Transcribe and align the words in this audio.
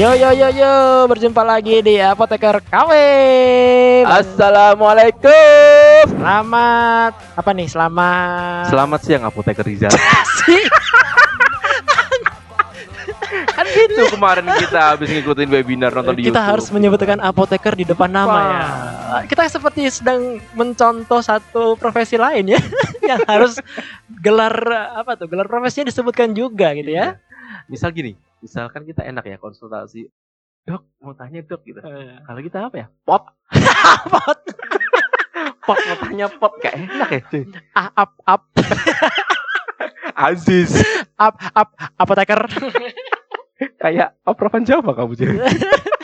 Yo 0.00 0.16
yo 0.16 0.32
yo 0.32 0.48
yo, 0.48 1.04
berjumpa 1.12 1.44
lagi 1.44 1.84
di 1.84 2.00
Apoteker 2.00 2.64
KW. 2.64 2.90
Assalamualaikum. 4.08 6.16
Selamat 6.16 7.12
apa 7.36 7.50
nih? 7.52 7.68
Selamat 7.68 8.72
Selamat 8.72 9.00
siang 9.04 9.28
apoteker 9.28 9.60
Rizal. 9.60 9.92
sih. 10.40 10.64
kan 13.52 13.68
gitu 13.68 14.08
kemarin 14.16 14.48
kita 14.56 14.96
habis 14.96 15.12
ngikutin 15.12 15.52
webinar 15.52 15.92
nonton 15.92 16.16
di 16.16 16.32
Kita 16.32 16.32
YouTube. 16.32 16.48
harus 16.48 16.72
menyebutkan 16.72 17.20
apoteker 17.20 17.76
di 17.76 17.84
depan 17.84 18.08
nama 18.08 18.40
ya. 18.40 18.64
Kita 19.28 19.52
seperti 19.52 19.84
sedang 19.92 20.40
mencontoh 20.56 21.20
satu 21.20 21.76
profesi 21.76 22.16
lain 22.16 22.56
ya, 22.56 22.60
yang 23.04 23.20
harus 23.28 23.60
gelar 24.08 24.56
apa 24.96 25.12
tuh? 25.20 25.28
Gelar 25.28 25.44
profesinya 25.44 25.92
disebutkan 25.92 26.32
juga 26.32 26.72
gitu 26.72 26.88
ya. 26.88 27.20
Misal 27.68 27.92
gini, 27.92 28.16
misalkan 28.40 28.82
kita 28.82 29.02
enak 29.02 29.24
ya 29.24 29.36
konsultasi. 29.36 30.08
Dok, 30.60 30.82
mau 30.98 31.12
tanya 31.12 31.40
dok 31.40 31.64
gitu. 31.64 31.80
Eh, 31.80 32.20
Kalau 32.20 32.40
kita 32.40 32.58
apa 32.62 32.76
ya? 32.76 32.86
Pot. 33.02 33.24
Pot, 34.12 34.40
Pot 35.60 35.78
mau 35.78 35.96
tanya 35.98 36.26
pot 36.28 36.52
gak 36.58 36.74
enak 36.74 37.08
ya 37.10 37.20
cuy. 37.26 37.44
ah, 37.72 37.88
up, 37.94 38.12
up, 38.22 38.42
Aziz. 40.28 40.76
up, 41.16 41.36
up, 41.52 41.68
apoteker. 41.96 42.40
Kayak 43.76 44.16
oprovan 44.22 44.64
Jawa 44.64 44.92
kamu 44.92 45.12
cuy. 45.16 45.36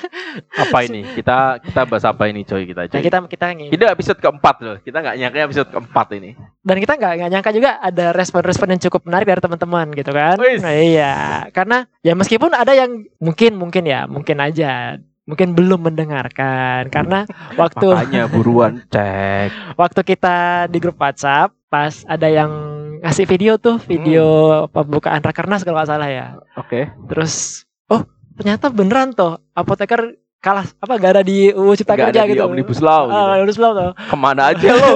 apa 0.51 0.79
ini? 0.83 1.01
Kita 1.09 1.37
kita 1.59 1.81
bahas 1.83 2.05
apa 2.05 2.27
ini 2.27 2.43
coy 2.43 2.65
kita 2.65 2.83
Nah, 2.83 2.91
coy. 2.91 3.01
kita 3.01 3.19
kita 3.23 3.47
ngin- 3.51 3.71
Ini 3.71 3.85
episode 3.89 4.19
keempat 4.19 4.57
loh. 4.59 4.77
Kita 4.79 4.99
nggak 4.99 5.17
nyangka 5.17 5.39
episode 5.45 5.69
keempat 5.69 6.07
ini. 6.13 6.31
dan 6.61 6.77
kita 6.77 6.93
nggak 6.95 7.13
nggak 7.17 7.31
nyangka 7.31 7.51
juga 7.53 7.71
ada 7.79 8.07
respon-respon 8.11 8.67
yang 8.69 8.83
cukup 8.83 9.01
menarik 9.05 9.25
dari 9.25 9.39
teman-teman 9.39 9.87
gitu 9.93 10.11
kan 10.11 10.35
nah, 10.35 10.75
iya 10.75 11.15
karena 11.49 11.87
ya 12.01 12.13
meskipun 12.13 12.51
ada 12.51 12.73
yang 12.73 12.91
mungkin 13.17 13.55
mungkin 13.55 13.85
ya 13.85 14.05
mungkin 14.05 14.35
aja 14.37 14.99
mungkin 15.23 15.55
belum 15.55 15.87
mendengarkan 15.87 16.87
karena 16.87 17.23
waktu 17.57 17.87
Makanya 17.87 18.27
buruan 18.27 18.83
cek. 18.85 19.55
waktu 19.79 20.01
kita 20.05 20.37
di 20.67 20.79
grup 20.79 20.97
WhatsApp 20.97 21.55
pas 21.67 22.03
ada 22.05 22.27
yang 22.27 22.51
ngasih 22.99 23.27
video 23.27 23.55
tuh 23.57 23.79
video 23.81 24.27
Hmm. 24.59 24.71
pembukaan 24.73 25.21
rakernas 25.21 25.63
kalau 25.63 25.79
nggak 25.79 25.87
salah 25.89 26.09
ya 26.09 26.27
Oke. 26.57 26.91
terus 27.07 27.63
oh 27.87 28.03
ternyata 28.35 28.69
beneran 28.69 29.13
tuh 29.13 29.39
apoteker 29.53 30.19
kalah 30.47 30.63
apa 30.71 30.93
gak 30.95 31.13
ada 31.13 31.23
di 31.23 31.51
UU 31.51 31.75
Cipta 31.75 31.93
Nggak 31.93 32.07
Kerja 32.07 32.21
ada 32.21 32.23
di 32.23 32.33
gitu 32.33 32.43
Omnibus 32.47 32.79
Law. 32.79 33.03
gitu. 33.05 33.19
Ah, 33.19 33.35
Omnibus 33.35 33.59
Law 33.59 33.73
tuh. 33.73 33.91
Ke 33.99 34.15
mana 34.17 34.43
aja 34.49 34.69
lo? 34.79 34.91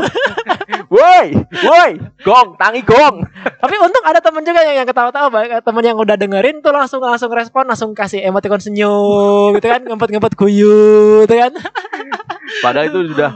woi, 0.86 1.26
woi, 1.60 1.90
gong, 2.20 2.48
tangi 2.54 2.82
gong. 2.82 3.26
Tapi 3.36 3.74
untung 3.76 4.04
ada 4.04 4.18
temen 4.18 4.42
juga 4.42 4.60
yang, 4.60 4.82
yang 4.82 4.88
ketawa-tawa, 4.88 5.26
Bang. 5.28 5.46
temen 5.60 5.82
yang 5.84 5.96
udah 5.96 6.14
dengerin 6.14 6.58
tuh 6.60 6.70
langsung 6.70 6.98
langsung 7.00 7.30
respon, 7.30 7.62
langsung 7.64 7.90
kasih 7.92 8.22
emoticon 8.22 8.58
senyum, 8.58 9.54
gitu 9.54 9.66
kan, 9.66 9.82
ngempet-ngempet 9.82 10.34
guyu, 10.34 10.78
gitu 11.22 11.34
kan. 11.36 11.50
Padahal 12.64 12.86
itu 12.88 13.06
sudah 13.08 13.30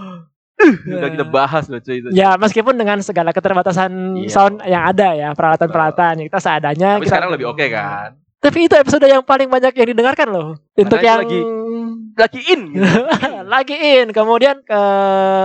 sudah 0.65 1.09
kita 1.11 1.25
bahas 1.25 1.67
loh 1.67 1.78
cuy 1.78 1.99
itu. 1.99 2.09
Ya 2.11 2.34
meskipun 2.34 2.75
dengan 2.75 2.99
segala 3.01 3.31
keterbatasan 3.31 3.91
Iya. 4.17 4.31
sound 4.31 4.62
yang 4.65 4.83
ada 4.84 5.09
ya, 5.12 5.28
peralatan-peralatan 5.33 6.25
kita 6.25 6.39
seadanya. 6.39 6.97
Tapi 6.97 7.05
kita- 7.05 7.11
sekarang 7.12 7.31
lebih 7.31 7.47
oke 7.49 7.67
kan? 7.69 8.17
Tapi 8.37 8.59
itu 8.62 8.75
episode 8.75 9.01
yang 9.03 9.23
paling 9.23 9.49
banyak 9.49 9.73
yang 9.73 9.89
didengarkan 9.89 10.28
loh. 10.28 10.49
Untuk 10.75 11.01
yang 11.01 11.23
lagi- 11.23 11.41
Lagi 12.15 12.41
in. 12.47 12.61
Gitu. 12.75 13.01
lagi 13.55 13.77
in, 13.77 14.07
kemudian 14.15 14.62
ke 14.62 14.81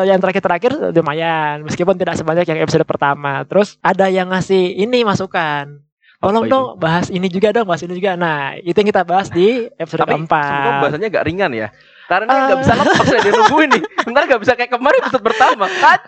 yang 0.05 0.21
terakhir-terakhir 0.21 0.93
lumayan, 0.93 1.65
meskipun 1.65 1.97
tidak 1.97 2.15
sebanyak 2.17 2.45
yang 2.45 2.59
episode 2.61 2.85
pertama. 2.85 3.43
Terus 3.45 3.75
ada 3.81 4.07
yang 4.07 4.29
ngasih 4.29 4.77
ini 4.77 5.01
masukan. 5.01 5.81
Tolong 6.19 6.51
dong 6.51 6.75
bahas 6.75 7.07
ini 7.07 7.31
juga 7.31 7.55
dong, 7.55 7.63
bahas 7.63 7.79
ini 7.79 7.95
juga. 7.95 8.19
Nah, 8.19 8.59
itu 8.59 8.75
yang 8.75 8.91
kita 8.91 9.07
bahas 9.07 9.31
di 9.31 9.71
episode 9.79 10.03
Tapi 10.03 10.11
keempat. 10.19 10.43
semoga 10.51 10.71
bahasanya 10.83 11.07
gak 11.15 11.25
ringan 11.25 11.51
ya. 11.55 11.67
Karena 12.09 12.49
nggak 12.49 12.59
bisa 12.65 12.73
lepas 12.73 13.05
ya 13.05 13.19
dia 13.21 13.33
nungguin 13.37 13.69
nih. 13.69 13.83
Bentar 14.01 14.21
nggak 14.25 14.41
bisa 14.41 14.53
kayak 14.57 14.71
kemarin 14.73 14.99
episode 15.05 15.23
pertama. 15.23 15.65
Kan? 15.69 15.99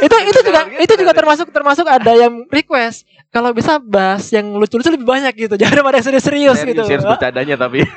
itu 0.00 0.16
itu 0.30 0.40
juga 0.46 0.60
Gitu, 0.70 0.80
itu 0.86 0.94
juga 1.02 1.12
gitu. 1.12 1.20
termasuk 1.20 1.46
termasuk 1.50 1.86
ada 1.90 2.12
yang 2.14 2.46
request 2.48 3.02
kalau 3.34 3.50
bisa 3.50 3.82
bahas 3.82 4.30
yang 4.30 4.46
lucu-lucu 4.54 4.94
lebih 4.94 5.04
banyak 5.10 5.34
gitu. 5.34 5.54
Jangan 5.60 5.82
daripada 5.82 5.98
yang 5.98 6.06
serius-serius 6.06 6.58
gitu. 6.62 6.82
Serius 6.86 7.04
bercandanya 7.04 7.58
tapi. 7.58 7.82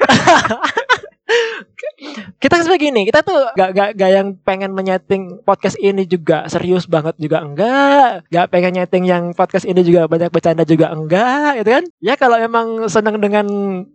Kita 2.37 2.59
sebenarnya 2.61 2.81
gini, 2.81 3.01
kita 3.07 3.19
tuh 3.25 3.39
gak, 3.55 3.69
gak, 3.73 3.89
gak 3.97 4.11
yang 4.11 4.27
pengen 4.43 4.71
menyeting 4.75 5.41
podcast 5.41 5.77
ini 5.79 6.03
juga 6.05 6.45
serius 6.51 6.85
banget 6.85 7.15
juga 7.17 7.41
enggak. 7.41 8.27
Gak 8.29 8.47
pengen 8.51 8.77
nyeting 8.77 9.05
yang 9.07 9.23
podcast 9.33 9.65
ini 9.65 9.81
juga 9.81 10.05
banyak 10.05 10.29
bercanda 10.29 10.63
juga 10.63 10.91
enggak, 10.91 11.63
gitu 11.63 11.69
kan? 11.79 11.83
Ya 12.03 12.13
kalau 12.19 12.37
emang 12.37 12.85
seneng 12.91 13.17
dengan 13.17 13.45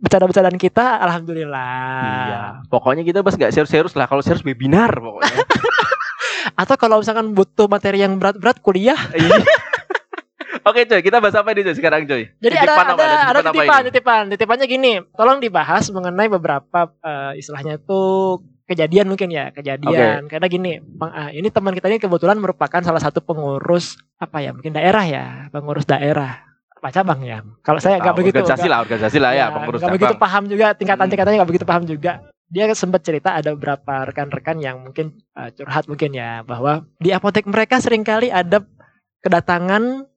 bercanda-bercandaan 0.01 0.59
kita, 0.59 0.99
alhamdulillah. 0.99 2.03
Iya. 2.03 2.41
Pokoknya 2.67 3.03
kita 3.05 3.21
bahas 3.21 3.37
nggak 3.37 3.53
serius-serius 3.53 3.95
lah. 3.95 4.09
Kalau 4.09 4.25
serius 4.25 4.43
webinar 4.43 4.91
pokoknya. 4.95 5.35
Atau 6.61 6.75
kalau 6.75 6.99
misalkan 6.99 7.31
butuh 7.31 7.67
materi 7.71 8.03
yang 8.03 8.17
berat-berat 8.17 8.59
kuliah, 8.59 8.99
Iya. 9.15 9.43
Oke 10.65 10.81
coy, 10.87 11.01
kita 11.03 11.17
bahas 11.23 11.35
apa 11.35 11.51
nih 11.55 11.63
coy 11.67 11.75
sekarang 11.75 12.01
coy? 12.03 12.23
Jadi 12.39 12.55
ada 12.55 12.63
Titipan 12.63 12.85
ada 12.85 12.93
apa? 12.93 13.03
ada 13.05 13.39
titipan 13.43 13.79
apa 13.79 13.87
titipan, 13.87 14.21
titipannya 14.31 14.65
gini. 14.67 14.93
Tolong 15.15 15.39
dibahas 15.39 15.87
mengenai 15.91 16.27
beberapa 16.27 16.91
eh, 17.03 17.39
istilahnya 17.39 17.79
itu 17.79 18.01
kejadian 18.69 19.09
mungkin 19.09 19.33
ya, 19.33 19.49
kejadian. 19.49 20.29
Karena 20.29 20.45
gini, 20.45 20.77
Bang, 20.77 21.09
ah, 21.09 21.33
ini 21.33 21.49
teman 21.49 21.73
kita 21.73 21.89
ini 21.89 21.97
kebetulan 21.97 22.37
merupakan 22.37 22.81
salah 22.85 23.01
satu 23.01 23.25
pengurus 23.25 23.97
apa 24.21 24.45
ya, 24.45 24.53
mungkin 24.53 24.77
daerah 24.77 25.05
ya, 25.09 25.25
pengurus 25.49 25.89
daerah. 25.89 26.45
Apa 26.79 26.93
cabang 26.93 27.25
ya? 27.25 27.43
Kalau 27.65 27.81
saya 27.81 27.99
nggak 27.99 28.15
begitu 28.15 28.39
organisasi 28.39 28.67
lah, 28.69 28.79
organisasi 28.85 29.17
lah 29.19 29.31
ya, 29.35 29.45
pengurus 29.51 29.81
nggak 29.81 29.95
begitu 29.97 30.15
cabang. 30.15 30.23
paham 30.23 30.43
juga 30.47 30.67
tingkatan-tingkatannya 30.77 31.37
nggak 31.41 31.51
begitu 31.51 31.65
paham 31.65 31.83
juga. 31.89 32.11
Dia 32.49 32.65
sempat 32.73 33.05
cerita 33.05 33.37
ada 33.37 33.53
beberapa 33.53 34.09
rekan-rekan 34.09 34.57
yang 34.61 34.81
mungkin 34.85 35.17
eh, 35.37 35.49
curhat 35.53 35.89
mungkin 35.89 36.13
ya 36.13 36.41
bahwa 36.45 36.85
di 37.01 37.09
apotek 37.13 37.49
mereka 37.49 37.81
sering 37.81 38.05
kali 38.05 38.29
ada 38.29 38.63
kedatangan 39.19 40.08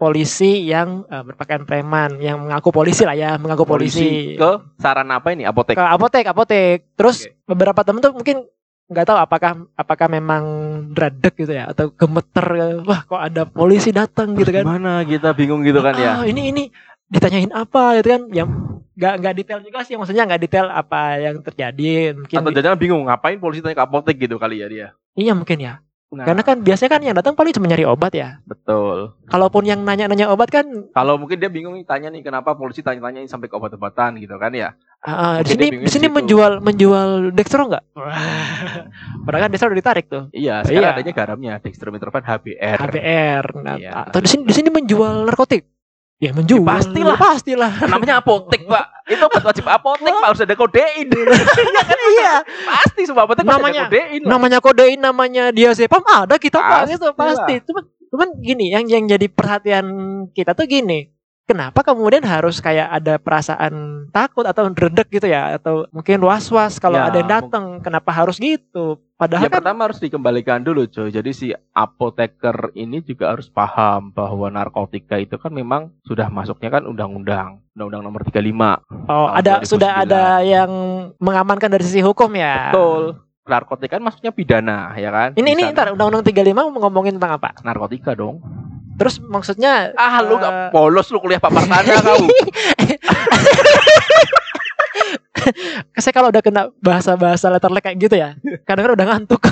polisi 0.00 0.64
yang 0.64 1.04
eh, 1.04 1.20
berpakaian 1.20 1.68
preman 1.68 2.16
yang 2.16 2.40
mengaku 2.40 2.72
polisi 2.72 3.04
lah 3.04 3.12
ya 3.12 3.36
mengaku 3.36 3.68
polisi, 3.68 4.40
ke 4.40 4.50
saran 4.80 5.12
apa 5.12 5.36
ini? 5.36 5.44
Apotek. 5.44 5.76
ke 5.76 5.84
apotek 5.84 6.24
apotek 6.24 6.96
terus 6.96 7.28
Oke. 7.28 7.36
beberapa 7.44 7.84
temen 7.84 8.00
tuh 8.00 8.16
mungkin 8.16 8.48
nggak 8.90 9.06
tahu 9.06 9.18
apakah 9.20 9.52
apakah 9.76 10.08
memang 10.10 10.42
dradek 10.90 11.36
gitu 11.38 11.52
ya 11.54 11.70
atau 11.70 11.92
gemeter 11.92 12.80
wah 12.82 13.04
kok 13.06 13.20
ada 13.20 13.44
polisi 13.46 13.92
datang 13.92 14.32
gitu 14.34 14.50
kan 14.50 14.64
Gimana 14.66 15.04
kita 15.04 15.30
bingung 15.36 15.62
gitu 15.62 15.78
kan 15.78 15.94
ya? 15.94 16.18
Ah, 16.18 16.24
ini 16.26 16.50
ini 16.50 16.62
ditanyain 17.06 17.52
apa 17.54 18.00
gitu 18.00 18.08
kan 18.16 18.22
yang 18.34 18.48
nggak 18.98 19.14
nggak 19.22 19.34
detail 19.36 19.60
juga 19.62 19.86
sih 19.86 19.94
maksudnya 19.94 20.26
nggak 20.26 20.42
detail 20.42 20.66
apa 20.72 21.22
yang 21.22 21.38
terjadi 21.38 22.18
mungkin 22.18 22.36
Atau 22.42 22.50
jangan 22.50 22.80
bingung 22.80 23.02
ngapain 23.06 23.38
polisi 23.38 23.62
tanya 23.62 23.78
ke 23.78 23.84
apotek 23.86 24.16
gitu 24.18 24.36
kali 24.42 24.58
ya 24.58 24.66
dia. 24.66 24.88
iya 25.14 25.32
mungkin 25.38 25.58
ya 25.60 25.78
Nah, 26.10 26.26
karena 26.26 26.42
kan 26.42 26.58
biasanya 26.58 26.90
kan 26.90 27.00
yang 27.06 27.14
datang 27.14 27.38
paling 27.38 27.54
cuma 27.54 27.70
nyari 27.70 27.86
obat 27.86 28.10
ya 28.10 28.42
betul. 28.42 29.14
kalaupun 29.30 29.62
yang 29.62 29.78
nanya-nanya 29.86 30.26
obat 30.26 30.50
kan 30.50 30.66
Kalau 30.90 31.14
mungkin 31.14 31.38
dia 31.38 31.46
bingung 31.46 31.78
nih 31.78 31.86
tanya 31.86 32.10
nih 32.10 32.26
kenapa 32.26 32.58
polisi 32.58 32.82
tanya-tanyain 32.82 33.30
sampai 33.30 33.46
ke 33.46 33.54
obat-obatan 33.54 34.18
gitu 34.18 34.34
kan 34.34 34.50
ya. 34.50 34.74
ah, 35.00 35.38
di 35.38 35.54
sini 35.54 35.66
di 35.78 35.86
sini 35.86 36.10
menjual 36.10 36.58
menjual 36.58 37.30
dextro 37.30 37.62
nggak 37.70 37.84
padahal 39.24 39.42
kan 39.46 39.50
dextro 39.54 39.70
udah 39.70 39.78
ditarik 39.78 40.06
tuh 40.10 40.26
Iya, 40.34 40.66
sekarang 40.66 40.82
Iya. 40.82 40.94
adanya 40.98 41.12
garamnya 41.14 41.52
dextromethorphan 41.62 42.24
HBR. 42.26 42.78
HBR 42.90 43.44
nah, 43.62 43.76
Iya. 43.78 43.90
atau 44.10 44.18
di 44.18 44.28
sini 44.28 44.42
di 44.44 44.54
sini 44.54 44.68
menjual 44.68 45.24
narkotik 45.24 45.62
ya 46.20 46.30
menjual 46.30 46.60
pastilah. 46.62 47.16
pastilah 47.16 47.72
Namanya 47.88 48.20
apotek, 48.20 48.62
Pak. 48.62 48.84
Itu 49.08 49.24
obat 49.24 49.42
wajib 49.42 49.64
apotek, 49.64 50.12
Pak, 50.12 50.26
harus 50.26 50.40
ada 50.40 50.52
kodein. 50.52 51.08
iya 52.12 52.44
Pasti 52.70 53.02
semua 53.02 53.24
apotek 53.24 53.42
Namanya- 53.42 53.88
ada 53.88 53.90
kodein. 53.90 54.20
lah. 54.20 54.30
namanya 54.30 54.58
kodein 54.60 55.00
namanya 55.00 55.44
diazepam 55.48 56.04
ada 56.04 56.36
kita 56.36 56.60
pak 56.60 56.78
Pasti 56.84 56.92
gitu 56.92 57.08
pasti 57.12 57.54
cuman 57.64 57.82
cuman 58.06 58.28
gini 58.38 58.68
yang 58.68 58.84
yang 58.84 59.06
jadi 59.06 59.26
perhatian 59.26 59.86
kita 60.30 60.52
tuh 60.52 60.66
gini 60.66 61.08
kenapa 61.50 61.82
kemudian 61.82 62.22
harus 62.22 62.62
kayak 62.62 62.86
ada 62.86 63.18
perasaan 63.18 64.06
takut 64.14 64.46
atau 64.46 64.70
redek 64.70 65.10
gitu 65.10 65.26
ya 65.26 65.58
atau 65.58 65.90
mungkin 65.90 66.22
was-was 66.22 66.78
kalau 66.78 67.02
Ya, 67.02 67.10
ada 67.10 67.18
yang 67.18 67.30
datang 67.30 67.82
kenapa 67.82 68.14
harus 68.14 68.38
gitu 68.38 69.02
padahal 69.18 69.46
Ya 69.46 69.50
kan 69.50 69.58
pertama 69.58 69.90
harus 69.90 69.98
dikembalikan 69.98 70.62
dulu 70.62 70.86
coy. 70.86 71.10
Jadi 71.10 71.30
si 71.34 71.46
apoteker 71.74 72.70
ini 72.78 73.02
juga 73.02 73.34
harus 73.34 73.50
paham 73.50 74.14
bahwa 74.14 74.46
narkotika 74.46 75.18
itu 75.18 75.34
kan 75.34 75.50
memang 75.50 75.90
sudah 76.06 76.30
masuknya 76.30 76.70
kan 76.70 76.86
undang-undang, 76.86 77.58
undang-undang 77.74 78.02
nomor 78.06 78.22
35. 78.22 79.10
oh 79.10 79.26
ada 79.34 79.58
2009. 79.60 79.72
sudah 79.74 79.92
ada 80.06 80.24
yang 80.46 80.70
mengamankan 81.18 81.66
dari 81.66 81.82
sisi 81.82 81.98
hukum 81.98 82.30
ya 82.32 82.70
Betul. 82.70 83.18
Narkotika 83.42 83.98
kan 83.98 84.04
masuknya 84.06 84.30
pidana, 84.30 84.94
ya 84.94 85.10
kan? 85.10 85.34
ini 85.34 85.58
ini 85.58 85.62
Bisa 85.66 85.74
ntar 85.74 85.86
undang-undang 85.90 86.22
35 86.22 86.54
mau 86.54 86.70
ngomongin 86.86 87.18
tentang 87.18 87.34
apa 87.34 87.58
narkotika 87.66 88.14
dong. 88.14 88.38
Terus 89.00 89.16
maksudnya 89.18 89.96
Ah, 89.96 90.20
lu 90.20 90.36
Eh, 90.36 90.38
gak 90.38 90.52
polos 90.68 91.08
lu 91.08 91.16
kuliah 91.18 91.40
Pak 91.40 91.48
Partana 91.48 91.96
kau. 92.04 92.20
saya 95.96 96.12
kalau 96.12 96.28
udah 96.28 96.42
kena 96.44 96.68
bahasa-bahasa 96.78 97.48
letterlek 97.48 97.80
kayak 97.82 97.96
gitu 97.98 98.12
ya 98.14 98.36
kadang-kadang 98.64 98.96
udah 99.00 99.08
ngantuk 99.08 99.40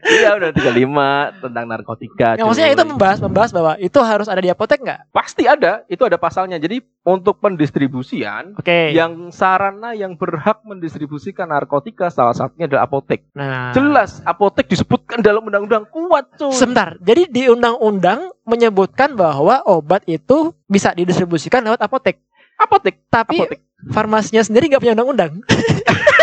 Iya 0.00 0.40
udah 0.40 0.50
35 0.56 1.42
tentang 1.44 1.64
narkotika. 1.68 2.28
Ya, 2.40 2.44
maksudnya 2.48 2.72
itu 2.72 2.84
membahas 2.86 3.18
membahas 3.20 3.50
bahwa 3.52 3.72
itu 3.76 3.98
harus 4.00 4.26
ada 4.30 4.40
di 4.40 4.48
apotek 4.48 4.80
nggak? 4.80 5.00
pasti 5.12 5.44
ada, 5.44 5.84
itu 5.86 6.02
ada 6.02 6.16
pasalnya. 6.16 6.56
Jadi 6.56 6.80
untuk 7.04 7.42
pendistribusian 7.42 8.56
Oke. 8.56 8.94
yang 8.94 9.28
sarana 9.34 9.92
yang 9.92 10.14
berhak 10.16 10.62
mendistribusikan 10.62 11.50
narkotika 11.50 12.08
salah 12.08 12.32
satunya 12.32 12.70
adalah 12.70 12.88
apotek. 12.88 13.26
Nah, 13.34 13.72
Jelas 13.74 14.22
apotek 14.22 14.70
disebutkan 14.70 15.20
dalam 15.20 15.44
undang-undang 15.44 15.84
kuat 15.90 16.30
cuy. 16.38 16.54
Sebentar, 16.54 16.96
jadi 17.02 17.28
di 17.28 17.48
undang-undang 17.50 18.30
menyebutkan 18.46 19.14
bahwa 19.18 19.62
obat 19.66 20.06
itu 20.06 20.54
bisa 20.66 20.94
didistribusikan 20.94 21.64
lewat 21.64 21.82
apotek. 21.82 22.22
apotek, 22.60 23.02
Tapi 23.10 23.42
apotek. 23.42 23.60
farmasinya 23.90 24.42
sendiri 24.46 24.70
nggak 24.70 24.82
punya 24.82 24.94
undang-undang. 24.94 25.32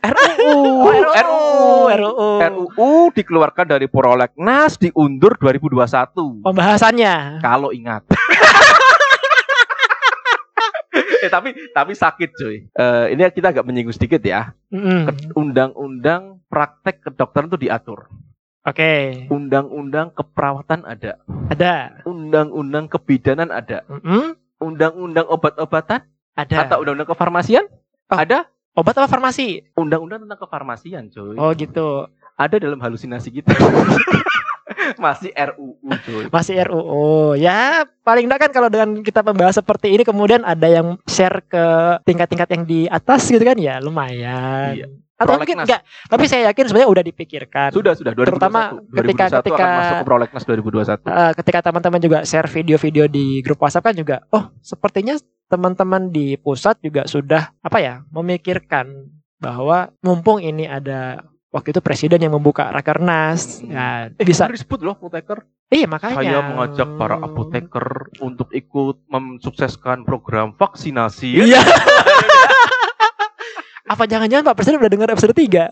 RUU, 0.00 0.50
Oh, 0.80 0.88
RUU, 0.88 1.92
RUU. 1.92 2.28
RUU 2.40 2.88
dikeluarkan 3.12 3.66
dari 3.68 3.84
Prolegnas 3.84 4.76
diundur 4.76 5.36
2021. 5.36 6.40
Pembahasannya. 6.40 7.38
Kalau 7.38 7.68
ingat. 7.70 8.08
eh 11.20 11.28
tapi 11.28 11.52
tapi 11.70 11.92
sakit 11.92 12.30
cuy. 12.32 12.56
Eh, 12.66 13.04
ini 13.12 13.22
kita 13.28 13.52
agak 13.52 13.62
menyinggung 13.62 13.92
sedikit 13.92 14.20
ya. 14.20 14.56
Ke- 14.68 15.36
Undang-undang 15.36 16.40
praktek 16.48 17.04
kedokteran 17.04 17.46
itu 17.46 17.60
diatur. 17.60 18.08
Oke, 18.60 19.24
Undang-undang 19.28 20.12
keperawatan 20.12 20.84
ada. 20.84 21.16
ada. 21.48 22.00
Undang-undang 22.04 22.88
kebidanan 22.88 23.48
ada. 23.48 23.84
Mm-mm. 23.86 24.36
Undang-undang 24.60 25.24
obat-obatan 25.26 26.04
Ada. 26.34 26.68
atau 26.68 26.80
undang-undang 26.80 27.08
kefarmasian 27.08 27.64
Oh. 28.08 28.18
ada. 28.18 28.48
Obat 28.80 28.96
apa 28.96 29.12
farmasi? 29.12 29.60
Undang-undang 29.76 30.24
tentang 30.24 30.40
kefarmasian 30.40 31.12
cuy. 31.12 31.36
Oh 31.36 31.52
gitu. 31.52 32.08
Ada 32.40 32.56
dalam 32.56 32.80
halusinasi 32.80 33.28
kita. 33.28 33.52
Masih 34.96 35.30
RUU 35.30 35.76
cuy. 36.02 36.24
Masih 36.32 36.54
RUU. 36.66 37.36
Ya, 37.36 37.84
paling 38.02 38.26
enggak 38.26 38.48
kan 38.48 38.50
kalau 38.50 38.68
dengan 38.72 39.04
kita 39.04 39.20
membahas 39.22 39.60
seperti 39.60 39.92
ini 39.92 40.02
kemudian 40.02 40.42
ada 40.42 40.66
yang 40.66 40.98
share 41.06 41.44
ke 41.44 41.64
tingkat-tingkat 42.02 42.48
yang 42.50 42.62
di 42.64 42.80
atas 42.86 43.28
gitu 43.28 43.42
kan 43.42 43.54
ya 43.54 43.78
lumayan. 43.78 44.74
Iya. 44.74 44.86
Atau 45.20 45.36
Prolegnas. 45.36 45.44
mungkin 45.44 45.58
enggak, 45.68 45.80
tapi 46.08 46.24
saya 46.24 46.48
yakin 46.48 46.64
sebenarnya 46.64 46.90
udah 46.96 47.04
dipikirkan. 47.04 47.68
Sudah, 47.76 47.92
sudah 47.92 48.16
2021. 48.16 48.24
Terutama 48.40 48.60
ketika- 48.72 49.28
2021 49.28 49.36
ketika- 49.44 49.60
akan 49.60 49.68
masuk 49.76 49.96
ke 50.00 50.06
prolegnas 50.08 50.44
2021. 50.48 51.04
Eh, 51.12 51.32
ketika 51.36 51.58
teman-teman 51.60 52.00
juga 52.00 52.18
share 52.24 52.48
video-video 52.48 53.04
di 53.04 53.26
grup 53.44 53.60
WhatsApp 53.60 53.84
kan 53.84 53.94
juga, 54.00 54.24
oh 54.32 54.48
sepertinya 54.64 55.20
teman-teman 55.44 56.08
di 56.08 56.40
pusat 56.40 56.80
juga 56.80 57.04
sudah 57.04 57.52
apa 57.60 57.78
ya 57.84 58.00
memikirkan 58.08 59.12
bahwa 59.36 59.92
mumpung 60.00 60.40
ini 60.40 60.64
ada 60.64 61.20
waktu 61.50 61.74
itu 61.74 61.80
presiden 61.82 62.22
yang 62.22 62.30
membuka 62.30 62.70
rakernas, 62.70 63.60
Hmm. 63.60 64.14
ya 64.14 64.22
bisa, 64.22 64.46
Bener 64.46 64.54
disebut 64.58 64.80
loh 64.80 64.94
apoteker. 64.94 65.42
iya 65.70 65.86
makanya. 65.86 66.16
Saya 66.18 66.38
mengajak 66.42 66.88
para 66.94 67.16
apoteker 67.18 67.86
untuk 68.22 68.48
ikut 68.50 69.02
mensukseskan 69.06 70.06
program 70.06 70.54
vaksinasi. 70.54 71.42
Iya. 71.42 71.60
apa 73.90 74.06
jangan-jangan 74.06 74.46
Pak 74.46 74.54
Presiden 74.54 74.78
udah 74.78 74.92
dengar 74.94 75.10
episode 75.10 75.34
3? 75.34 75.66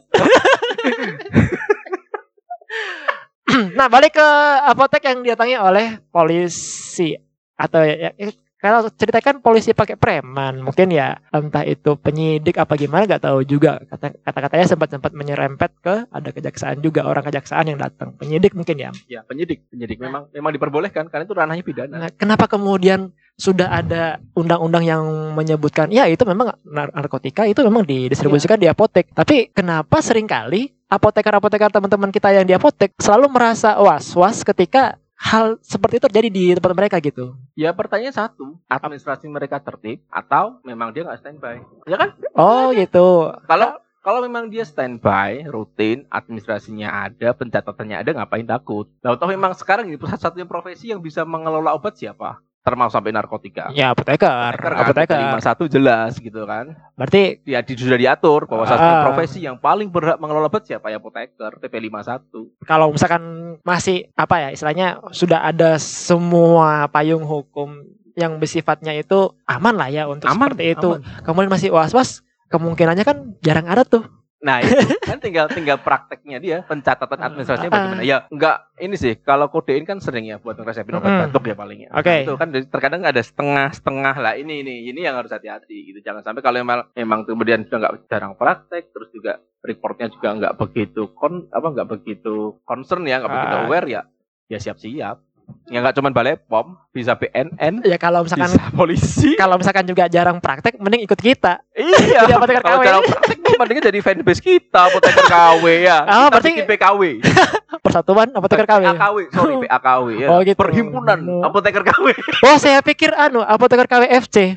nah 3.79 3.87
balik 3.89 4.19
ke 4.19 4.29
apotek 4.67 5.07
yang 5.07 5.23
didatangi 5.23 5.57
oleh 5.57 5.99
polisi 6.11 7.15
atau 7.55 7.81
ya, 7.83 8.13
ya, 8.15 8.29
kalau 8.59 8.91
ceritakan 8.91 9.39
polisi 9.39 9.71
pakai 9.71 9.95
preman 9.95 10.61
mungkin 10.61 10.91
ya 10.91 11.19
entah 11.31 11.63
itu 11.63 11.95
penyidik 11.95 12.59
apa 12.59 12.75
gimana 12.75 13.07
nggak 13.07 13.25
tahu 13.25 13.47
juga 13.47 13.79
kata 13.87 14.19
kata 14.23 14.39
katanya 14.45 14.67
sempat 14.67 14.89
sempat 14.91 15.13
menyerempet 15.15 15.71
ke 15.79 15.95
ada 16.11 16.31
kejaksaan 16.35 16.83
juga 16.83 17.07
orang 17.07 17.23
kejaksaan 17.23 17.71
yang 17.71 17.79
datang 17.79 18.13
penyidik 18.19 18.53
mungkin 18.59 18.77
ya 18.77 18.91
Ya, 19.09 19.25
penyidik, 19.25 19.65
penyidik 19.71 20.03
memang 20.03 20.29
memang 20.35 20.53
diperbolehkan 20.53 21.09
karena 21.09 21.25
itu 21.25 21.35
ranahnya 21.37 21.65
pidana. 21.65 21.95
Nah, 21.97 22.11
kenapa 22.13 22.45
kemudian 22.51 23.15
sudah 23.39 23.71
ada 23.71 24.19
undang-undang 24.35 24.83
yang 24.83 25.03
menyebutkan 25.33 25.89
ya 25.95 26.11
itu 26.11 26.27
memang 26.27 26.59
nar- 26.67 26.91
narkotika 26.91 27.47
itu 27.47 27.63
memang 27.63 27.87
didistribusikan 27.87 28.59
di 28.59 28.67
apotek. 28.67 29.15
Tapi 29.15 29.55
kenapa 29.55 30.03
sering 30.03 30.27
kali 30.27 30.75
apoteker-apoteker 30.91 31.71
teman-teman 31.71 32.11
kita 32.11 32.35
yang 32.35 32.45
di 32.45 32.53
apotek 32.57 32.97
selalu 32.99 33.31
merasa 33.31 33.79
was-was 33.79 34.43
ketika 34.43 34.99
hal 35.19 35.59
seperti 35.61 35.99
itu 35.99 36.05
terjadi 36.07 36.29
di 36.31 36.45
tempat 36.55 36.73
mereka 36.79 36.97
gitu. 37.03 37.35
Ya 37.59 37.75
pertanyaan 37.75 38.15
satu, 38.15 38.55
administrasi 38.71 39.27
mereka 39.27 39.59
tertib 39.59 40.01
atau 40.09 40.63
memang 40.63 40.95
dia 40.95 41.03
nggak 41.03 41.19
standby? 41.19 41.59
Ya 41.91 41.99
kan? 41.99 42.15
Oh 42.39 42.71
gitu. 42.71 43.35
Kalau 43.51 43.83
kalau 43.99 44.25
memang 44.25 44.49
dia 44.49 44.65
standby, 44.65 45.45
rutin, 45.51 46.07
administrasinya 46.09 47.11
ada, 47.11 47.35
pencatatannya 47.35 47.97
ada, 47.99 48.11
ngapain 48.15 48.47
takut? 48.47 48.89
Nah, 49.05 49.19
toh 49.19 49.29
memang 49.29 49.53
sekarang 49.53 49.91
ini 49.91 50.01
satu-satunya 50.01 50.49
profesi 50.49 50.89
yang 50.95 51.05
bisa 51.05 51.29
mengelola 51.29 51.77
obat 51.77 51.99
siapa? 51.99 52.41
Termasuk 52.69 52.93
sampai 52.93 53.11
narkotika. 53.11 53.73
Ya 53.73 53.91
apoteker, 53.91 54.29
Apoteker 54.53 54.71
kan, 54.71 54.85
apoteker. 54.85 55.19
lima 55.19 55.41
satu 55.41 55.65
jelas 55.65 56.13
gitu 56.15 56.45
kan. 56.45 56.77
Berarti 56.95 57.41
Ya 57.43 57.61
di, 57.61 57.73
sudah 57.73 57.97
diatur 57.97 58.45
bahwa 58.45 58.65
satu 58.65 58.85
Ah. 58.85 59.03
profesi 59.03 59.41
yang 59.41 59.57
paling 59.57 59.89
berhak 59.89 60.17
mengelola 60.17 60.47
obat 60.47 60.63
siapa 60.63 60.89
ya 60.89 60.97
apoteker 60.97 61.57
PP 61.57 61.75
51. 61.83 62.53
kalau 62.63 62.93
misalkan 62.93 63.23
masih 63.63 64.13
apa 64.13 64.37
ya 64.39 64.49
istilahnya 64.51 64.87
sudah 65.11 65.43
ada 65.43 65.81
semua 65.81 66.85
payung 66.87 67.23
hukum 67.23 67.81
yang 68.13 68.37
bersifatnya 68.37 68.93
itu 68.93 69.33
aman 69.45 69.73
lah 69.73 69.89
ya 69.89 70.05
untuk 70.05 70.27
seperti 70.27 70.75
itu. 70.75 70.91
aman. 70.95 71.23
kemudian 71.23 71.49
masih 71.49 71.71
was-was 71.71 72.21
kemungkinannya 72.47 73.03
kan 73.03 73.17
jarang 73.41 73.65
ada 73.65 73.83
tuh 73.83 74.05
Nah 74.39 74.63
itu 74.63 74.71
kan 75.11 75.19
tinggal 75.19 75.51
tinggal 75.51 75.83
prakteknya 75.83 76.39
dia 76.39 76.63
pencatatan 76.63 77.19
administrasinya 77.19 77.75
bagaimana 77.75 78.03
ya 78.07 78.31
enggak 78.31 78.71
ini 78.79 78.95
sih 78.95 79.19
kalau 79.19 79.51
kodein 79.51 79.83
kan 79.83 79.99
sering 79.99 80.31
ya 80.31 80.39
buat 80.39 80.55
ngeresepin 80.55 80.95
obat 80.95 81.11
Mm-mm. 81.11 81.23
batuk 81.27 81.45
ya 81.51 81.55
palingnya 81.59 81.91
Oke. 81.91 82.07
Nah, 82.07 82.23
itu 82.23 82.33
kan 82.39 82.49
terkadang 82.55 83.03
ada 83.03 83.19
setengah 83.19 83.75
setengah 83.75 84.15
lah 84.15 84.39
ini 84.39 84.63
ini 84.63 84.87
ini 84.87 85.03
yang 85.03 85.19
harus 85.19 85.35
hati-hati 85.35 85.91
gitu 85.91 85.99
jangan 86.01 86.23
sampai 86.23 86.41
kalau 86.41 86.63
memang 86.63 86.87
memang 86.95 87.27
kemudian 87.27 87.67
sudah 87.67 87.79
nggak 87.83 87.95
jarang 88.07 88.39
praktek 88.39 88.95
terus 88.95 89.11
juga 89.11 89.43
reportnya 89.59 90.07
juga 90.07 90.29
nggak 90.39 90.55
begitu 90.55 91.11
kon 91.19 91.51
apa 91.51 91.67
nggak 91.75 91.89
begitu 91.91 92.63
concern 92.63 93.03
ya 93.05 93.19
nggak 93.19 93.33
begitu 93.35 93.57
Ah. 93.59 93.65
aware 93.67 93.89
ya 93.91 94.03
ya 94.47 94.59
siap-siap 94.59 95.28
ya 95.67 95.79
nggak 95.79 95.95
cuma 95.95 96.09
balai 96.09 96.37
pom 96.39 96.77
bisa 96.91 97.13
BNN 97.13 97.81
ya 97.83 97.97
kalau 97.97 98.21
misalkan 98.21 98.49
bisa 98.49 98.69
polisi 98.71 99.33
kalau 99.35 99.57
misalkan 99.57 99.85
juga 99.85 100.05
jarang 100.07 100.39
praktek 100.39 100.77
mending 100.77 101.03
ikut 101.03 101.17
kita 101.17 101.61
iya 101.73 101.99
Jadi 102.23 102.33
apoteker 102.35 102.61
kalau 102.61 102.79
KW. 102.79 102.85
jarang 102.85 103.03
praktek 103.05 103.37
mendingnya 103.55 103.85
jadi 103.87 103.99
fanbase 104.01 104.41
kita 104.41 104.81
apoteker 104.87 105.25
KW 105.25 105.65
ya 105.83 105.99
Ah, 106.05 106.11
kita 106.27 106.29
berarti- 106.31 106.51
bikin 106.55 106.67
PKW 106.67 107.01
persatuan 107.85 108.29
apoteker 108.31 108.67
KW 108.67 108.83
PAKW, 108.87 109.17
sorry 109.31 109.55
PAKW 109.63 110.07
ya. 110.19 110.29
Oh, 110.29 110.41
gitu. 110.41 110.57
Perhimpunan 110.57 111.19
Oh. 111.21 111.43
Apoteker 111.43 111.81
KW. 111.83 112.07
oh 112.45 112.57
saya 112.57 112.81
pikir 112.81 113.13
anu 113.13 113.41
apoteker 113.41 113.85
KW 113.85 114.05
FC 114.21 114.57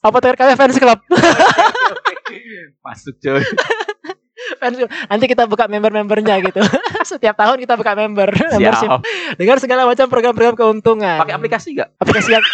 apoteker 0.00 0.36
KW 0.36 0.50
fans 0.54 0.76
club 0.76 0.98
Masuk 2.80 3.14
coy. 3.18 3.42
Club. 4.52 4.90
nanti 5.06 5.24
kita 5.26 5.44
buka 5.44 5.64
member-membernya 5.66 6.34
gitu 6.42 6.60
setiap 7.10 7.34
tahun 7.34 7.58
kita 7.58 7.74
buka 7.74 7.92
member 7.92 8.28
membership 8.32 8.90
Siap. 8.90 9.00
dengan 9.36 9.56
segala 9.56 9.82
macam 9.84 10.06
program-program 10.06 10.56
keuntungan 10.56 11.18
Pakai 11.18 11.34
aplikasi 11.34 11.68
enggak? 11.72 11.88
aplikasi 11.96 12.30
yang 12.32 12.44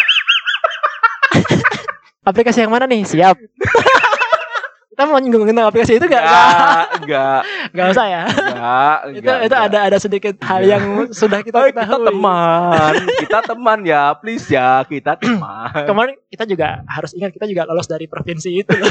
aplikasi 2.26 2.58
yang 2.60 2.70
mana 2.70 2.84
nih 2.84 3.02
siap 3.02 3.36
kita 4.90 5.04
mau 5.04 5.20
nyinggung 5.20 5.44
tentang 5.44 5.68
aplikasi 5.68 6.00
itu 6.00 6.08
gak? 6.08 6.24
Enggak, 6.24 6.88
enggak, 6.96 7.40
Gak 7.68 7.86
usah 7.92 8.06
ya. 8.08 8.22
enggak. 8.24 8.96
itu 9.04 9.18
enggak, 9.20 9.38
itu 9.44 9.56
ada 9.60 9.78
ada 9.84 9.98
sedikit 10.00 10.34
hal 10.40 10.64
yang 10.64 10.84
sudah 11.12 11.44
kita 11.44 11.52
Oh, 11.54 11.68
kita 11.68 11.84
ketahui. 11.84 12.06
teman, 12.08 12.92
kita 13.20 13.38
teman 13.44 13.78
ya, 13.84 14.16
please 14.16 14.48
ya, 14.48 14.80
kita 14.82 15.20
teman. 15.20 15.68
Kemarin 15.92 16.16
kita 16.26 16.48
juga 16.48 16.80
harus 16.88 17.12
ingat 17.12 17.28
kita 17.28 17.44
juga 17.44 17.68
lolos 17.68 17.84
dari 17.84 18.08
provinsi 18.08 18.48
itu 18.56 18.72
loh. 18.72 18.88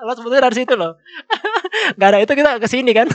lolos 0.00 0.16
sebetulnya 0.16 0.42
dari 0.44 0.56
situ 0.58 0.74
loh. 0.76 0.92
Gak 1.96 2.08
ada 2.14 2.18
itu 2.22 2.32
kita 2.34 2.60
ke 2.60 2.68
sini 2.68 2.90
kan. 2.92 3.06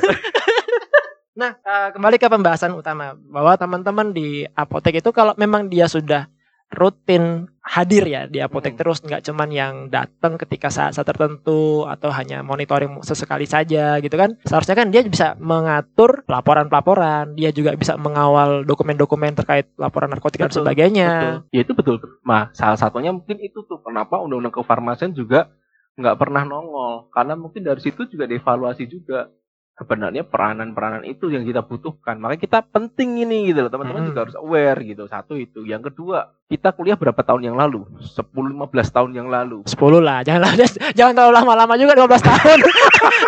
nah, 1.40 1.52
eh, 1.60 1.90
kembali 1.92 2.16
ke 2.16 2.28
pembahasan 2.32 2.72
utama 2.74 3.16
bahwa 3.16 3.56
teman-teman 3.60 4.16
di 4.16 4.48
apotek 4.56 5.04
itu 5.04 5.10
kalau 5.12 5.36
memang 5.36 5.68
dia 5.68 5.86
sudah 5.86 6.32
rutin 6.74 7.46
hadir 7.62 8.04
ya 8.10 8.22
di 8.26 8.42
apotek 8.42 8.74
Hmm. 8.74 8.82
terus 8.82 8.98
nggak 9.00 9.22
cuman 9.22 9.50
yang 9.54 9.74
datang 9.94 10.36
ketika 10.36 10.74
saat-saat 10.74 11.06
tertentu 11.06 11.86
atau 11.86 12.10
hanya 12.10 12.42
monitoring 12.42 13.00
sesekali 13.06 13.46
saja 13.46 14.02
gitu 14.02 14.18
kan 14.18 14.34
seharusnya 14.44 14.74
kan 14.74 14.90
dia 14.90 15.06
bisa 15.06 15.38
mengatur 15.38 16.26
pelaporan-pelaporan 16.26 17.38
dia 17.38 17.54
juga 17.54 17.78
bisa 17.78 17.96
mengawal 18.02 18.66
dokumen-dokumen 18.66 19.38
terkait 19.38 19.70
laporan 19.78 20.10
narkotika 20.10 20.50
dan 20.50 20.52
Betul, 20.52 20.62
sebagainya 20.66 21.10
Betul. 21.14 21.36
Ya 21.54 21.60
itu 21.62 21.74
betul. 21.78 21.96
Nah, 22.26 22.50
salah 22.52 22.78
satunya 22.82 23.14
mungkin 23.14 23.38
itu 23.40 23.62
tuh 23.66 23.80
kenapa 23.86 24.18
undang-undang 24.18 24.54
kefarmasian 24.54 25.14
juga 25.14 25.54
nggak 25.96 26.16
pernah 26.20 26.44
nongol. 26.44 27.10
Karena 27.10 27.34
mungkin 27.36 27.64
dari 27.64 27.80
situ 27.80 28.06
juga 28.06 28.28
dievaluasi 28.28 28.84
juga 28.86 29.32
sebenarnya 29.76 30.24
peranan-peranan 30.24 31.04
itu 31.04 31.28
yang 31.28 31.44
kita 31.44 31.60
butuhkan. 31.60 32.16
Makanya 32.16 32.42
kita 32.48 32.60
penting 32.64 33.28
ini 33.28 33.52
gitu 33.52 33.68
loh. 33.68 33.72
Teman-teman 33.72 34.04
Hmm. 34.04 34.10
juga 34.12 34.20
harus 34.24 34.36
aware 34.40 34.80
gitu. 34.88 35.04
Satu 35.08 35.36
itu. 35.36 35.68
Yang 35.68 35.92
kedua 35.92 36.32
kita 36.48 36.72
kuliah 36.72 36.96
berapa 36.96 37.20
tahun 37.20 37.52
yang 37.52 37.58
lalu? 37.60 37.84
10-15 38.00 38.88
tahun 38.92 39.12
yang 39.12 39.28
lalu. 39.28 39.68
10 39.68 40.00
lah. 40.00 40.24
Jangan 40.24 40.56
jangan 41.00 41.14
terlalu 41.16 41.34
lama-lama 41.36 41.74
juga 41.76 41.92
15 41.92 42.24
tahun 42.24 42.60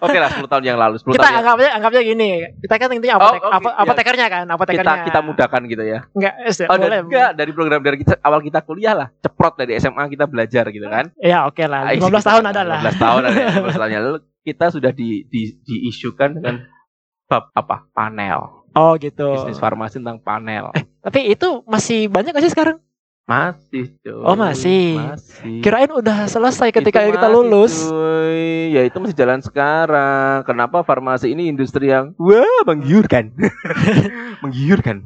Oke 0.00 0.18
lah 0.18 0.30
10 0.30 0.44
tahun 0.44 0.64
yang 0.64 0.78
lalu 0.78 0.96
10 0.96 1.06
kita 1.06 1.18
tahun 1.18 1.28
yang 1.28 1.40
anggapnya 1.40 1.70
anggapnya 1.72 2.02
gini. 2.02 2.30
Kita 2.58 2.74
kan 2.76 2.88
intinya 2.90 3.14
Oh, 3.14 3.20
apotek, 3.22 3.40
oke, 3.40 3.54
apo- 3.54 3.70
iya. 3.70 3.82
apotekernya 3.82 4.26
kan, 4.26 4.42
kita 4.42 4.54
apotekernya. 4.54 5.04
kita 5.04 5.20
mudahkan 5.20 5.60
gitu 5.64 5.82
ya. 5.82 5.98
Enggak, 6.10 6.34
eh, 6.36 6.52
Oh, 6.64 6.76
boleh. 6.76 6.98
juga 7.04 7.24
dari 7.32 7.50
program 7.50 7.80
dari 7.80 7.96
kita 7.98 8.14
awal 8.20 8.40
kita 8.40 8.58
kuliah 8.60 8.94
lah, 8.94 9.08
ceprot 9.16 9.54
dari 9.56 9.72
SMA 9.76 10.04
kita 10.08 10.24
belajar 10.24 10.64
gitu 10.68 10.86
kan. 10.86 11.04
Ya, 11.16 11.44
oke 11.44 11.64
lah. 11.64 11.88
Ah, 11.88 11.92
15 11.92 12.20
kita- 12.20 12.30
tahun 12.30 12.44
ada 12.46 12.62
lah. 12.62 12.80
15 12.80 12.96
tahun 12.98 13.22
ada. 13.22 13.40
15 13.60 13.76
tahun 13.76 13.90
yang 13.90 14.02
lalu 14.06 14.18
kita 14.40 14.66
sudah 14.68 14.90
di, 14.90 15.24
di 15.24 15.42
diisukan 15.58 16.30
dengan 16.32 16.54
bab 17.24 17.48
apa? 17.52 17.88
Panel. 17.90 18.40
Oh, 18.74 18.98
gitu. 18.98 19.38
Bisnis 19.38 19.56
farmasi 19.56 20.02
tentang 20.02 20.18
panel. 20.18 20.74
Tapi 21.00 21.30
itu 21.30 21.62
masih 21.64 22.10
banyak 22.10 22.34
gak 22.34 22.42
sih 22.42 22.50
sekarang? 22.50 22.82
Masih, 23.24 23.96
cuy. 24.04 24.20
Oh, 24.20 24.36
masih. 24.36 25.00
Masih. 25.00 25.64
Kirain 25.64 25.88
udah 25.88 26.28
selesai 26.28 26.68
ketika 26.68 27.00
Itu 27.08 27.16
kita 27.16 27.32
masih, 27.32 27.36
lulus. 27.40 27.74
Cuy. 27.88 28.76
Ya 28.76 28.84
itu 28.84 29.00
masih 29.00 29.16
jalan 29.16 29.40
sekarang. 29.40 30.44
Kenapa 30.44 30.84
farmasi 30.84 31.32
ini 31.32 31.48
industri 31.48 31.88
yang 31.88 32.12
wah 32.20 32.60
menggiurkan. 32.68 33.32
menggiurkan. 34.44 35.00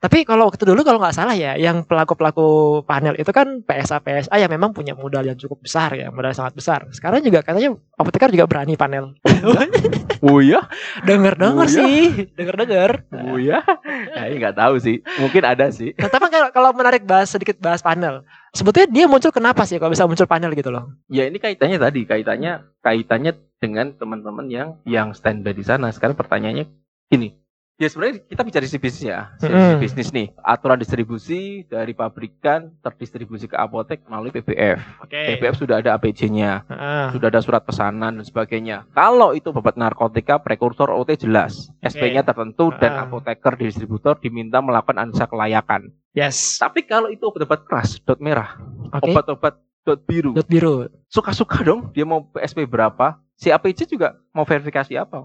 Tapi 0.00 0.24
kalau 0.24 0.48
waktu 0.48 0.64
dulu 0.64 0.80
kalau 0.80 0.96
nggak 0.96 1.12
salah 1.12 1.36
ya, 1.36 1.60
yang 1.60 1.84
pelaku-pelaku 1.84 2.80
panel 2.88 3.12
itu 3.20 3.28
kan 3.36 3.60
PSA 3.60 4.00
PSA 4.00 4.32
yang 4.40 4.48
memang 4.48 4.72
punya 4.72 4.96
modal 4.96 5.20
yang 5.28 5.36
cukup 5.36 5.60
besar 5.60 5.92
ya, 5.92 6.08
modal 6.08 6.32
sangat 6.32 6.56
besar. 6.56 6.88
Sekarang 6.88 7.20
juga 7.20 7.44
katanya 7.44 7.76
apoteker 8.00 8.32
juga 8.32 8.48
berani 8.48 8.80
panel. 8.80 9.12
Oh 10.20 10.36
ya? 10.44 10.68
Dengar-dengar 11.08 11.64
Oh, 11.64 11.72
iya? 11.72 11.80
sih, 11.80 12.28
dengar-dengar. 12.36 13.08
Oh 13.08 13.40
ya? 13.40 13.64
Nah, 13.88 14.28
ini 14.28 14.36
nggak 14.36 14.52
tahu 14.52 14.76
sih. 14.76 15.00
Mungkin 15.16 15.48
ada 15.48 15.72
sih. 15.72 15.96
Nah, 15.96 16.12
tapi 16.12 16.28
kalau, 16.28 16.52
kalau 16.52 16.70
menarik 16.76 17.08
bahas 17.08 17.32
sedikit 17.32 17.56
bahas 17.56 17.80
panel, 17.80 18.20
sebetulnya 18.52 18.92
dia 18.92 19.08
muncul 19.08 19.32
kenapa 19.32 19.64
sih 19.64 19.80
kalau 19.80 19.96
bisa 19.96 20.04
muncul 20.04 20.28
panel 20.28 20.52
gitu 20.52 20.68
loh? 20.68 20.92
Ya 21.08 21.24
ini 21.24 21.40
kaitannya 21.40 21.80
tadi, 21.80 22.04
kaitannya 22.04 22.68
kaitannya 22.84 23.32
dengan 23.56 23.96
teman-teman 23.96 24.44
yang 24.52 24.68
yang 24.84 25.16
standby 25.16 25.56
di 25.56 25.64
sana. 25.64 25.88
Sekarang 25.88 26.12
pertanyaannya 26.20 26.68
ini. 27.16 27.39
Ya 27.80 27.88
sebenarnya 27.88 28.20
kita 28.28 28.44
bicara 28.44 28.64
sisi 28.68 28.76
bisnis 28.76 29.08
ya, 29.08 29.32
sisi 29.40 29.48
Mm-mm. 29.48 29.80
bisnis 29.80 30.12
nih. 30.12 30.28
Aturan 30.36 30.76
distribusi 30.76 31.64
dari 31.64 31.96
pabrikan 31.96 32.68
terdistribusi 32.78 33.48
ke 33.48 33.56
apotek 33.56 34.04
melalui 34.04 34.28
PBF. 34.30 35.00
Oke. 35.00 35.16
PBF 35.16 35.56
sudah 35.56 35.80
ada 35.80 35.96
APJ-nya, 35.96 36.68
Heeh. 36.68 37.06
sudah 37.16 37.32
ada 37.32 37.40
surat 37.40 37.64
pesanan 37.64 38.20
dan 38.20 38.24
sebagainya. 38.24 38.84
Kalau 38.92 39.32
itu 39.32 39.48
obat 39.48 39.74
narkotika 39.74 40.36
prekursor 40.36 40.92
OT 40.92 41.16
jelas, 41.18 41.72
SP-nya 41.80 42.20
tertentu 42.20 42.68
dan 42.76 42.92
Ah. 42.92 43.08
apoteker 43.08 43.56
distributor 43.56 44.12
diminta 44.14 44.60
melakukan 44.60 45.00
analisa 45.00 45.24
kelayakan. 45.24 45.88
Yes. 46.12 46.60
Tapi 46.60 46.84
kalau 46.84 47.08
itu 47.08 47.24
obat-obat 47.24 47.64
keras, 47.64 47.96
dot 47.98 48.20
merah, 48.20 48.60
Oke. 48.92 49.08
obat-obat 49.08 49.56
dot 49.80 50.04
biru, 50.04 50.36
Dot 50.36 50.44
biru. 50.44 50.84
suka-suka 51.08 51.64
dong 51.64 51.88
dia 51.90 52.04
mau 52.04 52.28
SP 52.36 52.68
berapa 52.68 53.16
si 53.32 53.48
APC 53.48 53.88
juga 53.88 54.20
mau 54.30 54.44
verifikasi 54.44 54.92
apa 54.94 55.24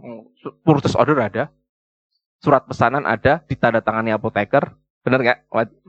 purchase 0.63 0.95
order 0.95 1.19
ada 1.19 1.51
surat 2.45 2.61
pesanan 2.63 3.03
ada 3.03 3.41
ditandatangani 3.43 4.13
apoteker 4.13 4.77
bener 5.01 5.21
nggak? 5.21 5.39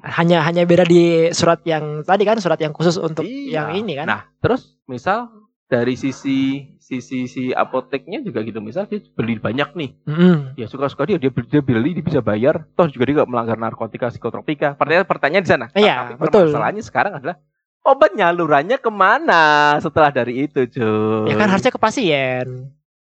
Hanya 0.03 0.41
hanya 0.43 0.65
beda 0.65 0.85
di 0.85 1.29
surat 1.31 1.61
yang 1.63 2.01
tadi 2.01 2.25
kan, 2.25 2.37
surat 2.37 2.57
yang 2.57 2.73
khusus 2.73 2.97
untuk 2.97 3.25
Iya. 3.25 3.69
yang 3.69 3.77
ini 3.77 3.93
kan. 3.95 4.07
nah 4.07 4.21
terus 4.39 4.77
misal 4.85 5.29
dari 5.67 5.93
sisi 5.95 6.63
sisi 6.79 7.27
si 7.27 7.51
apoteknya 7.51 8.21
juga 8.21 8.39
gitu 8.41 8.61
misal 8.61 8.87
dia 8.87 9.03
beli 9.13 9.35
banyak 9.37 9.75
nih 9.75 9.91
Mm-mm. 10.05 10.55
ya 10.55 10.65
suka-suka 10.65 11.03
dia 11.05 11.19
dia 11.19 11.29
beli, 11.29 11.47
dia 11.49 11.59
beli 11.59 11.91
dia 11.93 12.05
bisa 12.05 12.21
bayar 12.21 12.63
toh 12.73 12.87
juga 12.87 13.03
dia 13.03 13.15
nggak 13.19 13.27
melanggar 13.27 13.59
narkotika 13.59 14.07
psikotropika 14.09 14.79
pertanyaan 14.79 15.03
pertanyaan 15.05 15.43
di 15.43 15.51
sana 15.51 15.67
Iya, 15.75 16.15
tapi 16.15 16.23
betul. 16.23 16.47
permasalahannya 16.47 16.85
sekarang 16.85 17.13
adalah 17.19 17.37
obat 17.83 18.15
nyalurannya 18.15 18.79
ke 18.79 18.91
mana 18.91 19.43
setelah 19.81 20.11
dari 20.11 20.45
itu 20.45 20.61
cuy 20.69 21.27
Ya 21.27 21.35
kan 21.35 21.51
harusnya 21.51 21.71
ke 21.71 21.81
pasien. 21.81 22.47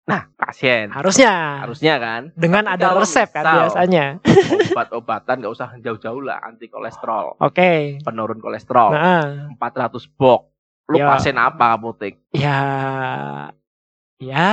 Nah 0.04 0.28
pasien 0.30 0.88
Harusnya. 0.88 1.64
harusnya 1.64 1.96
kan 1.96 2.22
Dengan 2.34 2.64
Tapi 2.66 2.76
ada 2.76 2.86
resep 2.94 3.28
kan 3.30 3.40
misal- 3.40 3.56
biasanya. 3.64 4.06
obat-obatan 4.70 5.34
nggak 5.40 5.54
usah 5.54 5.68
jauh-jauh 5.78 6.20
lah 6.20 6.40
anti 6.40 6.68
kolesterol 6.68 7.40
Oke. 7.40 7.98
penurun 8.00 8.36
kolesterol 8.36 8.90
Nah, 8.90 9.48
400 9.54 10.04
box 10.10 10.52
lu 10.86 11.00
Ya. 11.00 11.08
pasien 11.08 11.32
apa 11.34 11.72
apotek 11.72 12.20
ya 12.30 12.60
ya 14.16 14.52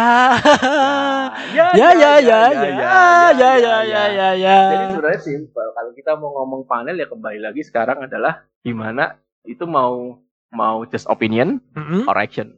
ya 1.50 1.68
ya 1.68 1.90
ya 1.92 2.18
ya 2.18 2.40
ya 2.50 2.96
ya 3.32 3.52
ya 3.60 3.76
ya 3.84 4.04
ya 4.10 4.30
ya 4.34 4.58
jadi 4.66 4.86
sebenarnya 4.90 5.22
simpel 5.22 5.68
kalau 5.70 5.92
kita 5.92 6.16
mau 6.16 6.32
ngomong 6.34 6.64
panel 6.64 6.96
ya 6.96 7.06
kembali 7.06 7.40
lagi 7.42 7.62
sekarang 7.62 8.00
adalah 8.02 8.44
gimana 8.60 9.16
itu 9.44 9.64
mau 9.66 10.16
mau 10.50 10.84
just 10.86 11.04
opinion 11.06 11.60
Mm-mm. 11.72 12.04
or 12.06 12.16
action 12.16 12.56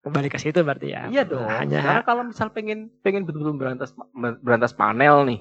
kembali 0.00 0.28
ke 0.32 0.38
situ 0.40 0.64
berarti 0.64 0.92
ya. 0.92 1.08
Iya 1.08 1.22
dong. 1.28 1.48
Hanya 1.48 1.80
karena 1.84 2.02
kalau 2.04 2.22
misal 2.28 2.48
pengen 2.52 2.88
pengen 3.04 3.28
betul-betul 3.28 3.56
berantas 3.60 3.92
berantas 4.40 4.72
panel 4.72 5.28
nih 5.28 5.40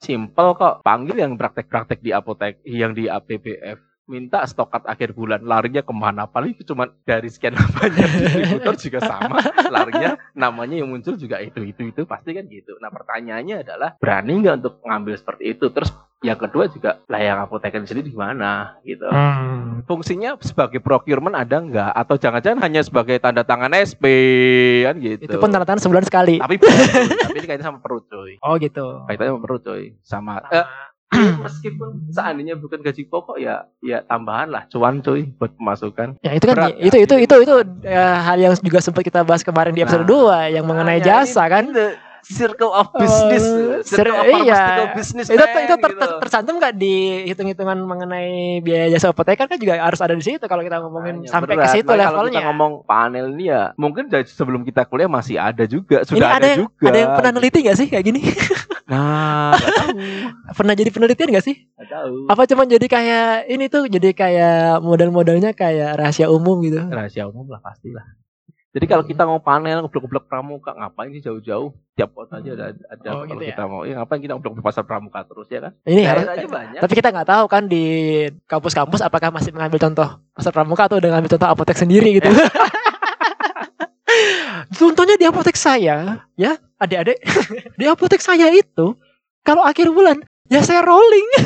simple 0.00 0.56
kok. 0.56 0.80
Panggil 0.86 1.16
yang 1.20 1.36
praktek-praktek 1.36 2.00
di 2.00 2.10
apotek 2.14 2.62
yang 2.64 2.96
di 2.96 3.10
APBF 3.10 3.78
minta 4.08 4.40
stokat 4.48 4.88
akhir 4.88 5.12
bulan 5.12 5.44
larinya 5.44 5.84
ke 5.84 5.92
mana? 5.92 6.24
Paling 6.24 6.56
cuma 6.64 6.88
dari 7.04 7.28
sekian 7.28 7.52
banyak 7.52 8.08
distributor 8.24 8.74
juga 8.80 9.00
sama. 9.04 9.38
Larinya 9.68 10.16
namanya 10.32 10.80
yang 10.80 10.88
muncul 10.88 11.20
juga 11.20 11.44
itu 11.44 11.60
itu 11.60 11.92
itu. 11.92 12.02
Pasti 12.08 12.32
kan 12.32 12.48
gitu. 12.48 12.80
Nah 12.80 12.88
pertanyaannya 12.88 13.68
adalah 13.68 14.00
berani 14.00 14.32
nggak 14.40 14.64
untuk 14.64 14.74
ngambil 14.80 15.14
seperti 15.20 15.44
itu? 15.52 15.68
Terus 15.68 15.92
yang 16.18 16.34
kedua 16.34 16.66
juga 16.66 16.98
lah 17.06 17.20
yang 17.22 17.38
apoteker 17.38 17.78
di 17.78 17.88
sini 17.88 18.02
di 18.02 18.10
mana 18.10 18.74
gitu. 18.82 19.06
Hmm. 19.06 19.86
fungsinya 19.86 20.34
sebagai 20.42 20.82
procurement 20.82 21.38
ada 21.38 21.62
nggak? 21.62 21.92
Atau 21.94 22.18
jangan-jangan 22.18 22.58
hanya 22.66 22.82
sebagai 22.82 23.22
tanda 23.22 23.46
tangan 23.46 23.70
SP 23.78 24.04
kan 24.82 24.98
gitu? 24.98 25.30
Itu 25.30 25.38
pun 25.38 25.54
tanda 25.54 25.62
tangan 25.62 25.78
sebulan 25.86 26.04
sekali. 26.10 26.42
Tapi 26.42 26.58
tapi 27.22 27.38
ini 27.38 27.46
kaitannya 27.46 27.70
sama 27.70 27.78
perut 27.78 28.04
coy. 28.10 28.34
Oh 28.42 28.58
gitu. 28.58 29.06
Kaitannya 29.06 29.38
sama 29.38 29.42
perut 29.46 29.62
coy. 29.62 29.82
Sama. 30.02 30.42
Eh, 30.50 30.66
meskipun 31.46 32.12
seandainya 32.12 32.58
bukan 32.58 32.84
gaji 32.84 33.08
pokok 33.08 33.40
ya 33.40 33.64
ya 33.80 34.04
tambahan 34.04 34.52
lah 34.52 34.66
cuan 34.68 34.98
coy 35.00 35.30
buat 35.38 35.54
pemasukan. 35.54 36.18
Ya 36.20 36.34
itu 36.34 36.44
kan 36.50 36.56
berat 36.58 36.76
itu 36.82 36.96
ya. 36.98 37.04
itu 37.06 37.14
itu 37.24 37.34
itu 37.46 37.54
eh, 37.86 38.16
hal 38.26 38.36
yang 38.42 38.52
juga 38.58 38.82
sempat 38.82 39.06
kita 39.06 39.22
bahas 39.22 39.46
kemarin 39.46 39.70
di 39.70 39.86
episode 39.86 40.02
Nah. 40.02 40.50
2 40.50 40.58
yang 40.58 40.66
mengenai 40.66 40.98
Makanya 40.98 41.24
jasa 41.24 41.46
ini 41.46 41.52
kan? 41.54 41.64
the 41.70 42.07
circle 42.22 42.70
of 42.70 42.88
business 42.92 43.44
Oh, 43.44 43.82
circle 43.84 44.16
of 44.16 44.26
iya. 44.40 44.90
business 44.92 45.26
itu 45.26 45.36
man, 45.36 45.64
itu 45.64 45.74
ter, 45.76 45.90
gitu. 45.90 46.00
ter- 46.00 46.18
tercantum 46.20 46.54
nggak 46.56 46.74
di 46.74 46.94
hitung-hitungan 47.26 47.78
mengenai 47.78 48.30
biaya 48.58 48.90
jasa 48.90 49.10
apoteker 49.10 49.44
kan 49.44 49.56
juga 49.56 49.76
harus 49.76 49.98
ada 49.98 50.12
di 50.12 50.22
situ 50.22 50.42
kalau 50.42 50.60
kita 50.60 50.78
ngomongin 50.78 51.20
Makanya 51.20 51.30
sampai 51.30 51.54
berat. 51.54 51.64
ke 51.64 51.74
situ 51.74 51.86
Kalau 51.86 52.00
levelnya 52.00 52.32
kita 52.34 52.48
ngomong 52.48 52.72
panel 52.84 53.26
ini 53.32 53.44
ya, 53.46 53.62
mungkin 53.74 54.04
dari 54.06 54.24
sebelum 54.24 54.62
kita 54.62 54.84
kuliah 54.84 55.06
masih 55.06 55.36
ada 55.36 55.64
juga, 55.64 56.00
ini 56.00 56.08
sudah 56.08 56.28
ada, 56.28 56.36
ada, 56.36 56.46
yang 56.48 56.58
juga. 56.60 56.84
ada 56.84 56.98
yang 56.98 57.10
pernah 57.14 57.32
neliti 57.32 57.58
nggak 57.60 57.76
sih 57.76 57.86
kayak 57.86 58.04
gini 58.04 58.20
Nah, 58.88 59.52
pernah 60.54 60.72
jadi 60.72 60.88
penelitian 60.88 61.28
nggak 61.28 61.44
sih 61.44 61.68
nggak 61.68 61.88
tahu. 61.88 62.14
apa 62.26 62.42
cuma 62.44 62.64
jadi 62.64 62.86
kayak 62.86 63.26
ini 63.46 63.68
tuh 63.68 63.84
jadi 63.84 64.10
kayak 64.10 64.58
model-modelnya 64.80 65.52
kayak 65.52 65.92
rahasia 65.94 66.26
umum 66.26 66.56
gitu 66.60 66.80
Rahasia 66.82 67.28
umum 67.28 67.44
lah 67.46 67.60
pastilah. 67.60 68.00
Jadi 68.78 68.86
kalau 68.86 69.02
kita 69.02 69.26
mau 69.26 69.42
panel 69.42 69.82
ngobrol-ngobrol 69.82 70.22
pramuka, 70.22 70.70
ngapain 70.70 71.10
sih 71.10 71.18
jauh-jauh? 71.18 71.74
Tiap 71.98 72.14
kota 72.14 72.38
aja 72.38 72.54
ada 72.54 72.66
ada 72.70 73.08
Oh, 73.10 73.26
kalau 73.26 73.34
gitu 73.34 73.42
ya? 73.42 73.50
kita 73.50 73.64
mau. 73.66 73.82
Ya 73.82 73.98
ngapain 73.98 74.22
kita 74.22 74.38
di 74.38 74.62
pasar 74.62 74.86
pramuka 74.86 75.18
terus 75.26 75.50
ya 75.50 75.66
kan? 75.66 75.74
ini 75.82 76.06
harus 76.06 76.30
aja 76.30 76.46
banyak. 76.46 76.78
tapi 76.78 76.92
kita 76.94 77.10
nggak 77.10 77.26
tahu 77.26 77.44
kan 77.50 77.66
di 77.66 77.84
kampus-kampus 78.46 79.02
apakah 79.02 79.34
masih 79.34 79.50
mengambil 79.50 79.82
contoh 79.82 80.22
pasar 80.30 80.54
pramuka 80.54 80.86
atau 80.86 81.02
udah 81.02 81.10
ngambil 81.10 81.30
contoh 81.34 81.48
apotek 81.50 81.74
sendiri 81.74 82.22
gitu 82.22 82.30
contohnya 84.78 85.18
di 85.18 85.26
apotek 85.26 85.58
saya 85.58 86.22
ya 86.38 86.54
adik-adik 86.78 87.18
di 87.80 87.84
apotek 87.90 88.22
saya 88.22 88.46
itu 88.52 88.94
kalau 89.42 89.66
akhir 89.66 89.90
bulan 89.90 90.22
ya 90.48 90.60
saya 90.60 90.80
rolling. 90.80 91.28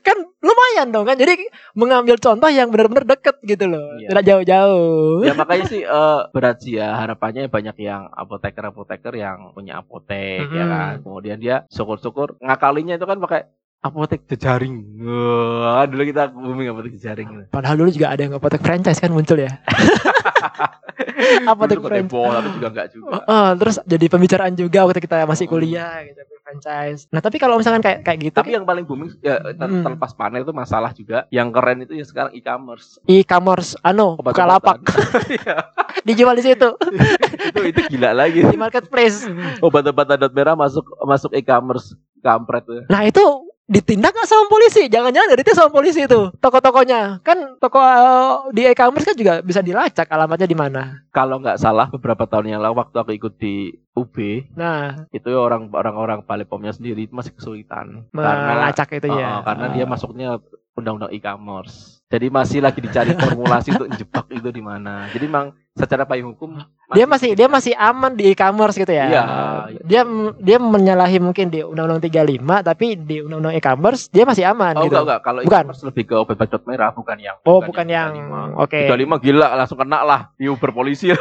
Kan 0.00 0.16
lumayan 0.40 0.88
dong 0.90 1.04
kan? 1.04 1.14
Jadi 1.14 1.46
mengambil 1.72 2.16
contoh 2.16 2.48
yang 2.48 2.68
benar-benar 2.68 3.04
deket 3.06 3.36
gitu 3.42 3.64
loh. 3.66 3.94
Iya. 3.96 4.08
tidak 4.10 4.24
jauh-jauh. 4.24 5.22
Ya 5.22 5.34
makanya 5.34 5.64
sih 5.66 5.82
eh, 5.82 6.20
berat 6.30 6.56
sih 6.58 6.74
ya. 6.74 6.96
Harapannya 6.96 7.46
banyak 7.46 7.76
yang 7.78 8.08
apoteker-apoteker 8.10 9.12
yang 9.12 9.52
punya 9.52 9.78
apotek 9.78 10.48
ya 10.48 10.64
Mhm. 10.64 10.70
kan? 10.70 10.94
Kemudian 11.02 11.38
dia 11.38 11.56
syukur-syukur 11.68 12.40
ngakalinya 12.40 12.96
itu 12.96 13.04
kan 13.04 13.18
pakai 13.18 13.40
apotek 13.78 14.26
jejaring. 14.26 14.74
Wah, 14.98 15.86
dulu 15.86 16.02
kita 16.02 16.26
booming 16.28 16.68
apotek 16.68 16.92
jejaring. 16.96 17.28
Padahal 17.48 17.76
dulu 17.76 17.90
juga 17.90 18.10
ada 18.10 18.20
yang 18.20 18.34
apotek 18.34 18.58
franchise 18.58 18.98
kan 18.98 19.12
muncul 19.12 19.38
ya. 19.38 19.52
Apotek 21.46 21.78
franchise. 21.78 22.10
tapi 22.10 22.48
juga 22.52 22.68
enggak 22.68 22.88
juga. 22.90 23.22
Oh, 23.22 23.50
terus 23.54 23.76
jadi 23.84 24.06
pembicaraan 24.08 24.54
juga 24.54 24.82
waktu 24.82 24.98
kita 24.98 25.22
masih 25.24 25.46
kuliah 25.46 26.02
gitu 26.04 26.22
franchise. 26.48 27.04
Nah, 27.08 27.20
tapi 27.20 27.36
kalau 27.36 27.60
misalkan 27.60 27.84
kayak 27.84 28.00
kayak 28.02 28.18
gitu 28.22 28.34
tapi 28.34 28.56
yang 28.56 28.64
paling 28.64 28.82
booming 28.82 29.12
ya 29.20 29.36
Hmm. 29.58 29.84
terlepas 29.84 30.12
panel 30.12 30.40
itu 30.40 30.50
masalah 30.50 30.90
juga 30.90 31.28
yang 31.28 31.52
keren 31.52 31.84
itu 31.84 31.92
ya 31.92 32.02
sekarang 32.02 32.32
e-commerce 32.32 32.96
e-commerce 33.04 33.76
anu. 33.82 34.16
Bukalapak 34.16 34.80
Iya, 35.28 35.56
dijual 36.02 36.32
di 36.34 36.44
situ 36.46 36.68
itu 37.48 37.60
itu 37.66 37.80
gila 37.90 38.16
lagi 38.16 38.40
di 38.42 38.56
marketplace. 38.56 39.28
obat-obatan 39.60 40.16
dot 40.18 40.32
merah 40.32 40.54
masuk 40.54 40.88
masuk 41.02 41.30
e-commerce 41.32 41.92
kampret 42.18 42.64
tuh 42.64 42.82
Nah, 42.88 43.04
itu 43.04 43.20
ditindak 43.68 44.16
nggak 44.16 44.26
sama 44.26 44.48
polisi? 44.48 44.88
Jangan-jangan 44.88 45.28
dari 45.28 45.42
itu 45.44 45.52
sama 45.52 45.70
polisi 45.70 46.00
itu 46.08 46.32
toko-tokonya. 46.40 47.20
Kan 47.20 47.60
toko 47.60 47.78
uh, 47.78 48.48
di 48.50 48.64
e-commerce 48.64 49.12
kan 49.12 49.16
juga 49.16 49.44
bisa 49.44 49.60
dilacak 49.60 50.08
alamatnya 50.08 50.48
di 50.48 50.56
mana. 50.56 51.04
Kalau 51.12 51.38
nggak 51.38 51.60
salah 51.60 51.92
beberapa 51.92 52.24
tahun 52.24 52.56
yang 52.56 52.60
lalu 52.64 52.80
waktu 52.80 52.96
aku 52.96 53.12
ikut 53.14 53.34
di 53.36 53.76
UB 53.92 54.16
Nah, 54.56 55.04
itu 55.12 55.28
orang 55.36 55.68
orang-orang 55.74 56.24
Palepomnya 56.24 56.72
sendiri 56.72 57.10
masih 57.10 57.34
kesulitan 57.34 58.06
melacak 58.14 58.88
itu 58.94 59.10
Oh, 59.10 59.18
ya. 59.18 59.42
karena 59.42 59.66
dia 59.74 59.84
masuknya 59.84 60.38
undang-undang 60.78 61.10
e-commerce. 61.10 61.98
Jadi 62.08 62.30
masih 62.30 62.62
lagi 62.62 62.78
dicari 62.80 63.12
formulasi 63.18 63.68
untuk 63.76 63.90
jebak 63.98 64.26
itu 64.30 64.48
di 64.54 64.62
mana. 64.62 65.10
Jadi 65.10 65.26
memang 65.26 65.52
secara 65.78 66.02
payung 66.02 66.34
hukum 66.34 66.58
dia 66.88 67.04
masih 67.04 67.36
dia 67.36 67.46
masih 67.46 67.76
aman 67.76 68.16
di 68.16 68.32
e-commerce 68.32 68.74
gitu 68.74 68.88
ya. 68.88 69.06
Iya. 69.06 69.22
Dia 69.84 70.02
dia 70.40 70.56
menyalahi 70.56 71.20
mungkin 71.20 71.46
di 71.46 71.60
Undang-Undang 71.60 72.00
35 72.02 72.40
tapi 72.64 72.96
di 72.96 73.20
Undang-Undang 73.20 73.54
e-commerce 73.54 74.08
dia 74.08 74.24
masih 74.24 74.42
aman 74.42 74.72
Oh 74.72 74.82
gitu. 74.82 74.90
enggak 74.90 75.04
enggak 75.04 75.20
kalau 75.20 75.40
Bukan. 75.44 75.52
e-commerce 75.62 75.82
lebih 75.84 76.04
ke 76.04 76.14
obat 76.16 76.36
bacot 76.36 76.62
merah 76.64 76.90
bukan 76.90 77.16
yang 77.16 77.36
Oh, 77.44 77.60
bukan 77.60 77.86
yang 77.86 78.10
35. 78.10 78.64
oke. 78.64 78.80
35 78.88 79.20
gila 79.22 79.46
langsung 79.54 79.78
kena 79.78 80.00
lah 80.00 80.20
di 80.34 80.48
Uber 80.48 80.72
polisi. 80.72 81.12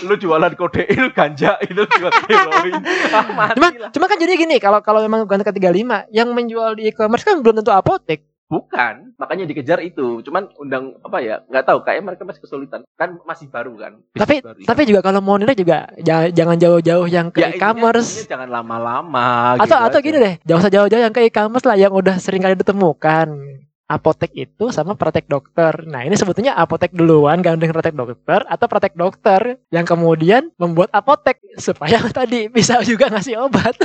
lu 0.00 0.16
jualan 0.16 0.52
kode 0.54 0.84
itu 0.86 1.08
ganja 1.10 1.60
itu 1.60 1.80
jual 1.84 2.12
heroin. 2.24 2.72
Ah, 3.10 3.52
Cuma 3.52 3.68
lah. 3.68 3.90
cuma 3.90 4.04
kan 4.06 4.16
jadi 4.16 4.32
gini, 4.32 4.56
kalau 4.56 4.80
kalau 4.80 5.00
memang 5.00 5.24
bukan 5.24 5.40
ke 5.40 5.52
35 5.52 6.08
yang 6.08 6.28
menjual 6.30 6.72
di 6.72 6.88
e-commerce 6.88 7.20
kan 7.20 7.40
belum 7.40 7.60
tentu 7.60 7.68
apotek. 7.68 8.29
Bukan, 8.50 9.14
makanya 9.14 9.46
dikejar 9.46 9.78
itu. 9.78 10.26
Cuman 10.26 10.50
undang 10.58 10.98
apa 11.00 11.22
ya? 11.22 11.38
nggak 11.46 11.62
tahu. 11.62 11.86
Kayak 11.86 12.02
mereka 12.02 12.26
masih 12.26 12.42
kesulitan. 12.42 12.82
Kan 12.98 13.22
masih 13.22 13.46
baru 13.46 13.78
kan. 13.78 14.02
Tapi 14.12 14.42
baru. 14.42 14.58
tapi 14.66 14.82
juga 14.84 15.00
kalau 15.00 15.22
mau 15.22 15.38
nilai 15.38 15.54
juga 15.54 15.86
jangan 16.02 16.58
jauh-jauh 16.58 17.06
yang 17.06 17.30
ke 17.30 17.38
Ya, 17.40 17.54
e-commerce. 17.54 18.26
jangan 18.26 18.50
lama-lama. 18.50 19.54
Atau 19.54 19.78
gitu 19.78 19.86
atau 19.86 19.98
aja. 19.98 20.04
gini 20.04 20.16
deh, 20.18 20.34
jangan 20.42 20.60
usah 20.66 20.72
jauh-jauh 20.74 21.02
yang 21.06 21.14
ke 21.14 21.22
e-commerce 21.22 21.62
lah 21.62 21.76
yang 21.78 21.94
udah 21.94 22.18
sering 22.18 22.42
kali 22.42 22.58
ditemukan. 22.58 23.28
Apotek 23.86 24.30
itu 24.34 24.70
sama 24.70 24.94
praktek 24.94 25.26
dokter. 25.26 25.82
Nah 25.82 26.02
ini 26.02 26.14
sebetulnya 26.14 26.54
apotek 26.54 26.90
duluan 26.90 27.42
gandeng 27.42 27.70
praktek 27.70 27.94
dokter 27.94 28.42
atau 28.46 28.66
praktek 28.66 28.94
dokter 28.94 29.58
yang 29.70 29.82
kemudian 29.82 30.50
membuat 30.58 30.90
apotek 30.90 31.38
supaya 31.54 32.02
tadi 32.10 32.46
bisa 32.46 32.82
juga 32.82 33.10
ngasih 33.10 33.38
obat. 33.38 33.78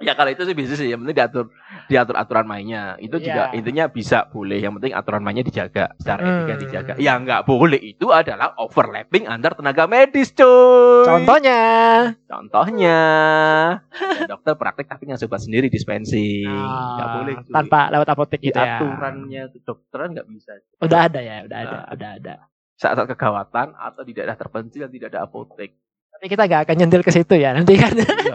Ya 0.00 0.18
kalau 0.18 0.32
itu 0.32 0.42
sih 0.42 0.56
bisnis 0.56 0.76
sih. 0.76 0.88
Yang 0.88 1.04
penting 1.04 1.16
diatur 1.16 1.44
diatur 1.86 2.14
aturan 2.14 2.44
mainnya. 2.44 2.94
Itu 2.96 3.16
juga 3.16 3.50
Iya. 3.50 3.56
intinya 3.56 3.84
bisa 3.86 4.26
boleh. 4.26 4.58
Yang 4.58 4.72
penting 4.78 4.92
aturan 4.92 5.22
mainnya 5.22 5.42
dijaga. 5.42 5.94
Secara 5.96 6.20
Hmm. 6.20 6.32
etika 6.44 6.54
dijaga. 6.58 6.92
Yang 6.96 7.18
nggak 7.24 7.42
boleh 7.44 7.80
itu 7.80 8.06
adalah 8.08 8.54
overlapping 8.56 9.24
antar 9.24 9.52
tenaga 9.52 9.84
medis, 9.84 10.30
cuy. 10.30 11.04
Contohnya, 11.04 11.62
Contohnya, 12.24 12.98
ya, 13.86 14.24
dokter 14.26 14.54
praktek 14.54 14.86
tapi 14.86 15.06
nggak 15.06 15.20
sobat 15.20 15.40
sendiri 15.40 15.68
dispensing. 15.68 16.48
Nggak 16.48 17.06
ah, 17.06 17.14
boleh. 17.16 17.34
cuy. 17.40 17.52
tanpa 17.52 17.80
lewat 17.88 18.08
apotek 18.08 18.40
gitu 18.40 18.56
ya. 18.56 18.78
aturannya 18.78 19.42
kedokteran 19.50 20.08
nggak 20.12 20.28
bisa. 20.28 20.52
Udah 20.78 21.00
ada 21.06 21.20
ya, 21.20 21.44
udah 21.44 21.58
ada, 21.58 21.76
Nah. 21.76 21.92
udah 21.92 22.10
ada. 22.18 22.34
Saat-saat 22.74 23.08
kegawatan 23.08 23.68
atau 23.72 24.02
di 24.02 24.10
daerah 24.10 24.34
terpencil 24.34 24.88
tidak 24.88 25.14
ada 25.14 25.22
apotek. 25.22 25.78
Tapi 26.12 26.26
kita 26.28 26.46
gak 26.46 26.62
akan 26.66 26.76
nyentil 26.78 27.02
ke 27.02 27.10
situ 27.10 27.34
ya 27.34 27.50
nanti 27.50 27.74
kan. 27.74 27.94
Iya. 27.94 28.34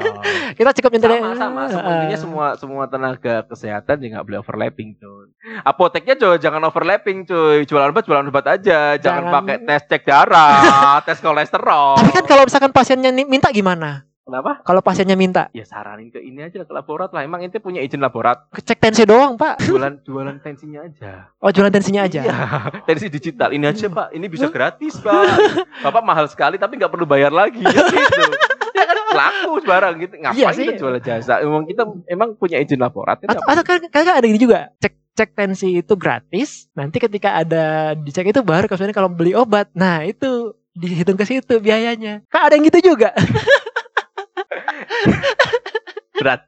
Kita 0.53 0.71
cukup 0.81 0.89
nyentil 0.93 1.11
sama 1.17 1.33
sama. 1.35 1.61
Semua 1.69 1.91
intinya 1.93 2.17
semua 2.17 2.47
semua 2.55 2.83
tenaga 2.85 3.35
kesehatan 3.45 3.95
juga 3.97 4.11
nggak 4.17 4.25
boleh 4.25 4.39
overlapping 4.41 4.89
cuy. 4.97 5.27
Apoteknya 5.61 6.15
cuy 6.15 6.35
jangan 6.37 6.61
overlapping 6.65 7.23
cuy. 7.23 7.63
Jualan 7.63 7.91
obat 7.91 8.03
jualan 8.05 8.25
obat 8.27 8.45
aja. 8.47 8.95
Jangan, 8.97 9.29
Jangan- 9.29 9.35
pakai 9.35 9.57
tes 9.63 9.81
cek 9.87 10.01
darah 10.05 10.99
tes 11.07 11.19
kolesterol. 11.19 11.99
Tapi 11.99 12.11
kan 12.11 12.25
kalau 12.25 12.43
misalkan 12.45 12.71
pasiennya 12.71 13.11
minta 13.13 13.51
gimana? 13.51 14.07
kenapa? 14.27 14.59
Kalau 14.67 14.83
pasiennya 14.83 15.15
minta, 15.15 15.47
ya 15.55 15.63
saranin 15.63 16.11
ke 16.11 16.19
ini 16.19 16.43
aja 16.43 16.59
ke 16.59 16.73
laborat 16.75 17.15
lah. 17.15 17.23
Emang 17.23 17.39
ente 17.39 17.63
punya 17.63 17.79
izin 17.79 18.03
laborat? 18.03 18.43
Cek 18.51 18.75
tensi 18.75 19.07
doang, 19.07 19.39
Pak. 19.39 19.63
jualan 19.63 20.03
jualan 20.03 20.35
tensinya 20.43 20.83
aja. 20.83 21.31
Oh, 21.39 21.47
jualan 21.47 21.71
tensinya 21.71 22.03
aja. 22.03 22.27
iya. 22.27 22.35
Tensi 22.83 23.07
digital. 23.07 23.55
Ini 23.55 23.71
aja 23.71 23.87
pak. 23.87 24.11
Ini 24.11 24.27
bisa 24.27 24.51
gratis 24.51 24.99
pak. 24.99 25.15
Bapak 25.79 26.03
mahal 26.03 26.27
sekali 26.27 26.59
tapi 26.59 26.75
nggak 26.75 26.91
perlu 26.91 27.07
bayar 27.07 27.31
lagi. 27.31 27.63
Ya 27.63 27.87
gitu 27.87 28.23
ya 28.77 28.85
kan 28.85 28.97
laku 29.17 29.51
barang 29.65 29.95
gitu 29.97 30.15
ngapain 30.21 30.37
Iya 30.37 30.49
kita 30.53 30.73
jual 30.77 30.95
jasa 31.01 31.41
emang 31.41 31.65
kita 31.65 31.83
emang 32.07 32.37
punya 32.37 32.61
izin 32.61 32.77
laborat 32.77 33.17
kan 33.19 33.33
Atau, 33.33 33.43
atau 33.43 33.63
kan 33.65 33.81
kan 33.89 34.21
ada 34.21 34.25
gini 34.25 34.37
juga, 34.37 34.69
cek 34.77 34.93
cek 35.17 35.33
tensi 35.33 35.81
itu 35.81 35.97
gratis. 35.97 36.69
Nanti 36.77 37.01
ketika 37.01 37.41
ada 37.41 37.97
dicek 37.97 38.29
itu 38.29 38.45
baru 38.45 38.69
kemudian 38.69 38.93
kalau 38.93 39.09
beli 39.09 39.33
obat. 39.33 39.65
Nah, 39.73 40.05
itu 40.05 40.53
dihitung 40.77 41.17
ke 41.17 41.25
situ 41.25 41.57
biayanya. 41.57 42.21
Kan 42.29 42.45
ada 42.45 42.53
yang 42.53 42.69
gitu 42.69 42.93
juga. 42.93 43.17
berat 46.21 46.45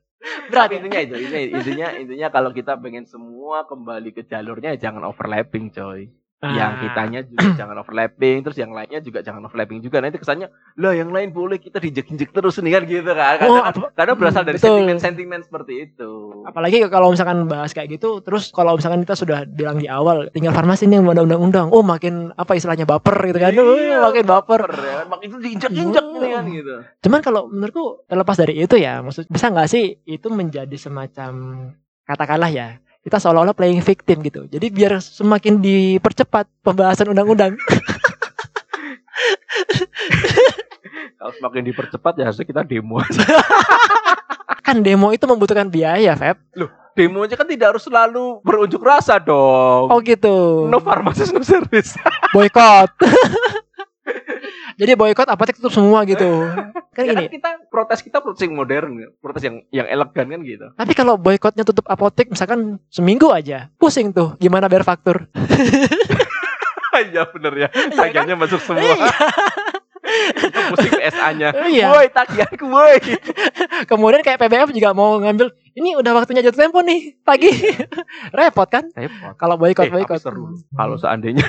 Berat. 0.50 0.70
Tapi 0.70 0.84
intinya 0.84 1.00
itu, 1.00 1.16
intinya, 1.16 1.40
intinya, 1.58 1.88
intinya 1.96 2.28
kalau 2.30 2.52
kita 2.52 2.76
pengen 2.76 3.08
semua 3.08 3.64
kembali 3.66 4.12
ke 4.12 4.28
jalurnya 4.28 4.76
jangan 4.76 5.08
overlapping, 5.08 5.72
coy. 5.72 6.12
Yang 6.40 6.72
Ah. 6.72 6.80
kitanya 6.80 7.20
juga 7.22 7.36
jangan 7.60 7.76
overlapping, 7.78 8.38
terus 8.42 8.56
yang 8.56 8.72
lainnya 8.72 9.04
juga 9.04 9.20
jangan 9.20 9.44
overlapping 9.44 9.84
juga. 9.84 10.00
Nanti 10.00 10.16
kesannya, 10.16 10.48
lah 10.74 10.96
yang 10.96 11.12
lain 11.12 11.30
boleh 11.30 11.60
kita 11.60 11.78
dijek-injek 11.78 12.32
terus 12.32 12.56
nih 12.58 12.72
kan 12.72 12.84
gitu 12.86 13.12
kan. 13.12 13.36
Karena, 13.38 13.52
Oh, 13.52 13.60
apa- 13.62 13.92
karena 13.92 14.14
berasal 14.16 14.44
dari 14.44 14.56
sentimen-sentimen 14.56 15.44
seperti 15.44 15.74
itu. 15.86 16.12
Apalagi 16.42 16.80
kalau 16.88 17.12
misalkan 17.12 17.44
bahas 17.44 17.76
kayak 17.76 17.92
gitu, 17.92 18.24
terus 18.24 18.50
kalau 18.50 18.80
misalkan 18.80 19.04
kita 19.04 19.20
sudah 19.20 19.44
bilang 19.44 19.76
di 19.78 19.92
awal, 19.92 20.32
tinggal 20.32 20.56
farmasi 20.56 20.88
nih 20.88 21.04
yang 21.04 21.12
ada 21.12 21.28
undang-undang. 21.28 21.68
Oh, 21.70 21.84
makin 21.84 22.32
apa 22.34 22.56
istilahnya 22.56 22.88
baper 22.88 23.20
gitu 23.26 23.36
kan. 23.38 23.52
Oh, 23.54 23.76
Iya, 23.76 24.00
makin 24.02 24.24
baper. 24.26 24.64
ya 24.70 24.94
kan? 24.96 25.06
Makin 25.12 25.28
itu 25.28 25.38
diinjek-injek 25.42 26.06
Oh. 26.06 26.18
nih 26.18 26.30
kan 26.32 26.44
gitu. 26.48 26.76
Cuman 27.04 27.20
kalau 27.20 27.42
menurutku 27.48 27.84
terlepas 28.08 28.40
dari 28.40 28.56
itu 28.58 28.80
ya, 28.80 29.04
maksud 29.04 29.28
bisa 29.28 29.52
nggak 29.52 29.68
sih 29.68 30.00
itu 30.06 30.28
menjadi 30.30 30.72
semacam 30.74 31.32
katakanlah 32.02 32.48
ya 32.48 32.80
kita 33.10 33.18
seolah-olah 33.18 33.58
playing 33.58 33.82
victim 33.82 34.22
gitu. 34.22 34.46
Jadi 34.46 34.70
biar 34.70 35.02
semakin 35.02 35.58
dipercepat 35.58 36.46
pembahasan 36.62 37.10
undang-undang. 37.10 37.58
Kalau 41.18 41.34
semakin 41.36 41.66
dipercepat 41.74 42.14
ya 42.22 42.30
harusnya 42.30 42.48
kita 42.48 42.64
demo 42.64 43.02
kan 44.66 44.80
demo 44.86 45.10
itu 45.10 45.26
membutuhkan 45.26 45.68
biaya, 45.68 46.14
Feb. 46.14 46.38
Demo 46.94 47.26
aja 47.26 47.34
kan 47.34 47.50
tidak 47.50 47.76
harus 47.76 47.84
selalu 47.90 48.40
berunjuk 48.46 48.80
rasa 48.86 49.18
dong. 49.18 49.90
Oh 49.90 50.00
gitu. 50.06 50.70
No 50.70 50.78
pharmacist 50.78 51.34
no 51.34 51.42
service. 51.42 51.98
Boykot. 52.32 52.94
Jadi 54.80 54.96
boykot 54.96 55.28
apotek 55.28 55.60
tutup 55.60 55.70
semua 55.70 56.02
gitu. 56.04 56.48
Kan 56.96 57.04
Ya 57.04 57.14
kan 57.14 57.22
gini. 57.22 57.32
kita 57.32 57.50
protes 57.68 58.00
kita 58.00 58.20
protes 58.20 58.40
yang 58.40 58.54
modern, 58.54 58.92
protes 59.20 59.40
yang 59.42 59.62
yang 59.70 59.86
elegan 59.86 60.26
kan 60.26 60.42
gitu. 60.42 60.68
Tapi 60.74 60.92
kalau 60.94 61.16
boykotnya 61.16 61.62
tutup 61.62 61.86
apotek 61.86 62.28
misalkan 62.28 62.80
seminggu 62.88 63.30
aja, 63.30 63.68
pusing 63.76 64.10
tuh 64.10 64.36
gimana 64.36 64.66
bayar 64.66 64.84
faktur. 64.84 65.28
Iya 66.92 67.24
bener 67.26 67.54
ya. 67.56 67.68
kan? 67.70 67.96
Tagihannya 67.96 68.36
masuk 68.36 68.60
semua. 68.60 68.84
Iya. 68.84 69.08
Itu 70.36 70.60
pusing 70.68 70.92
PSA-nya. 70.94 71.50
Iya. 71.72 71.86
Woi, 71.90 72.08
tagihanku 72.10 72.66
woi. 72.68 73.00
Kemudian 73.86 74.20
kayak 74.20 74.36
PBF 74.38 74.70
juga 74.70 74.92
mau 74.92 75.16
ngambil 75.16 75.48
ini 75.72 75.96
udah 75.96 76.12
waktunya 76.14 76.42
jatuh 76.42 76.60
tempo 76.60 76.84
nih 76.84 77.16
pagi. 77.22 77.56
Repot 78.32 78.68
kan? 78.68 78.92
Repot. 78.92 79.32
Kalau 79.34 79.56
boykot 79.56 79.88
Eh, 79.88 79.94
boykot. 79.94 80.20
seru. 80.20 80.60
Kalau 80.70 81.00
seandainya 81.00 81.48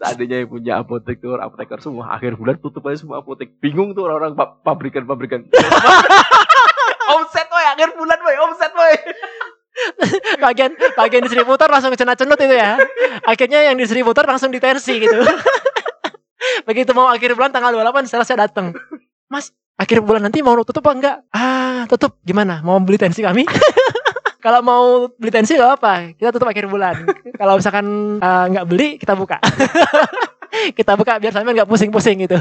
seandainya 0.00 0.36
yang 0.44 0.50
punya 0.50 0.72
apoteker, 0.80 1.38
apoteker 1.38 1.78
semua 1.80 2.14
akhir 2.14 2.34
bulan 2.34 2.56
tutup 2.58 2.84
aja 2.86 3.02
semua 3.02 3.20
apotek. 3.22 3.56
Bingung 3.58 3.92
tuh 3.92 4.06
orang-orang 4.06 4.34
pa- 4.34 4.56
pabrikan-pabrikan. 4.62 5.46
omset 7.14 7.48
woi, 7.48 7.66
akhir 7.76 7.94
bulan 7.94 8.18
woi, 8.20 8.36
omset 8.48 8.72
woi. 8.74 8.94
bagian 10.38 10.70
bagian 10.94 11.22
distributor 11.26 11.66
langsung 11.66 11.90
cenat-cenut 11.94 12.38
itu 12.38 12.54
ya. 12.54 12.78
Akhirnya 13.26 13.66
yang 13.66 13.76
distributor 13.76 14.22
langsung 14.22 14.54
ditensi 14.54 15.02
gitu. 15.02 15.18
Begitu 16.68 16.90
mau 16.94 17.10
akhir 17.10 17.34
bulan 17.34 17.50
tanggal 17.50 17.74
28 17.74 18.06
selesai 18.06 18.36
datang. 18.38 18.76
Mas, 19.26 19.50
akhir 19.74 20.04
bulan 20.04 20.22
nanti 20.22 20.44
mau 20.44 20.54
tutup 20.62 20.84
apa 20.86 20.92
enggak? 20.94 21.16
Ah, 21.34 21.88
tutup. 21.90 22.20
Gimana? 22.22 22.62
Mau 22.62 22.78
beli 22.78 23.00
tensi 23.00 23.24
kami? 23.24 23.44
Kalau 24.44 24.60
mau 24.60 24.84
beli 25.10 25.32
tensi 25.32 25.56
gak 25.56 25.80
apa, 25.80 26.12
kita 26.12 26.28
tutup 26.28 26.44
akhir 26.46 26.68
bulan. 26.68 27.08
Kalau 27.32 27.56
misalkan 27.56 27.86
eh, 28.20 28.44
nggak 28.52 28.66
beli, 28.68 28.88
kita 29.00 29.16
buka. 29.16 29.40
kita 30.78 30.92
buka 30.94 31.16
biar 31.16 31.32
sampean 31.32 31.56
nggak 31.56 31.66
pusing-pusing 31.66 32.20
gitu. 32.20 32.36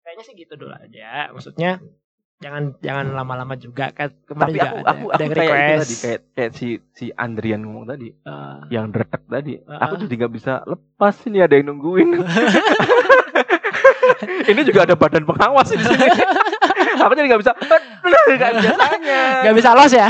Kayaknya 0.00 0.24
sih 0.24 0.34
gitu 0.34 0.56
dulu 0.56 0.72
aja. 0.72 1.28
Maksudnya 1.30 1.84
jangan 2.38 2.72
jangan 2.80 3.12
lama-lama 3.12 3.54
juga 3.54 3.92
kan. 3.92 4.08
Kemarin 4.24 4.40
Tapi 4.42 4.56
juga 4.56 4.64
aku 4.64 4.78
ada, 4.78 4.88
aku 4.88 5.04
ada 5.04 5.14
aku 5.14 5.20
yang 5.20 5.30
kayak 5.30 5.44
itu 5.44 5.52
request. 5.52 5.78
tadi 5.78 5.96
kayak 6.00 6.20
kayak 6.32 6.52
si 6.56 6.68
si 6.90 7.06
Andrian 7.12 7.60
ngomong 7.60 7.84
tadi 7.84 8.08
Eh, 8.08 8.58
yang 8.70 8.88
dretek 8.88 9.22
tadi. 9.28 9.52
Ah, 9.62 9.84
Aku 9.84 9.94
ah. 9.94 9.98
jadi 10.00 10.14
nggak 10.16 10.32
bisa 10.32 10.52
lepas 10.64 11.14
ini 11.28 11.38
ada 11.38 11.54
yang 11.54 11.68
nungguin. 11.68 12.08
ini 14.52 14.60
juga 14.66 14.84
ada 14.88 14.94
badan 14.94 15.24
pengawas 15.24 15.68
di 15.72 15.78
sini. 15.80 16.08
aku 16.98 17.12
jadi 17.18 17.26
nggak 17.28 17.40
bisa. 17.42 17.52
Nggak 17.54 18.52
biasanya. 18.60 19.20
Gak 19.44 19.54
bisa 19.56 19.70
los 19.74 19.92
ya, 19.92 20.08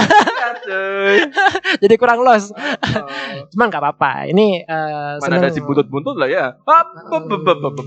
Iya, 0.69 1.29
jadi 1.83 1.95
kurang 1.97 2.21
los. 2.21 2.53
Oh. 2.53 3.47
Cuman 3.55 3.73
gak 3.73 3.81
apa-apa. 3.81 4.29
Ini 4.29 4.69
eh, 4.69 5.13
Mana 5.21 5.41
ada 5.41 5.49
si 5.53 5.61
buntut-buntut 5.65 6.17
lah 6.21 6.29
ya. 6.29 6.45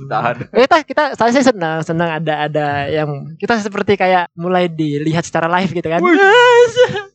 Tahan. 0.10 0.36
kita 0.50 0.78
kita 0.86 1.04
saya 1.18 1.32
sih 1.34 1.46
senang 1.46 1.86
senang 1.86 2.10
ada 2.22 2.50
ada 2.50 2.68
yang 2.90 3.38
kita 3.38 3.62
seperti 3.62 3.98
kayak 3.98 4.30
mulai 4.34 4.66
dilihat 4.70 5.26
secara 5.26 5.46
live 5.50 5.72
gitu 5.72 5.88
kan. 5.88 6.02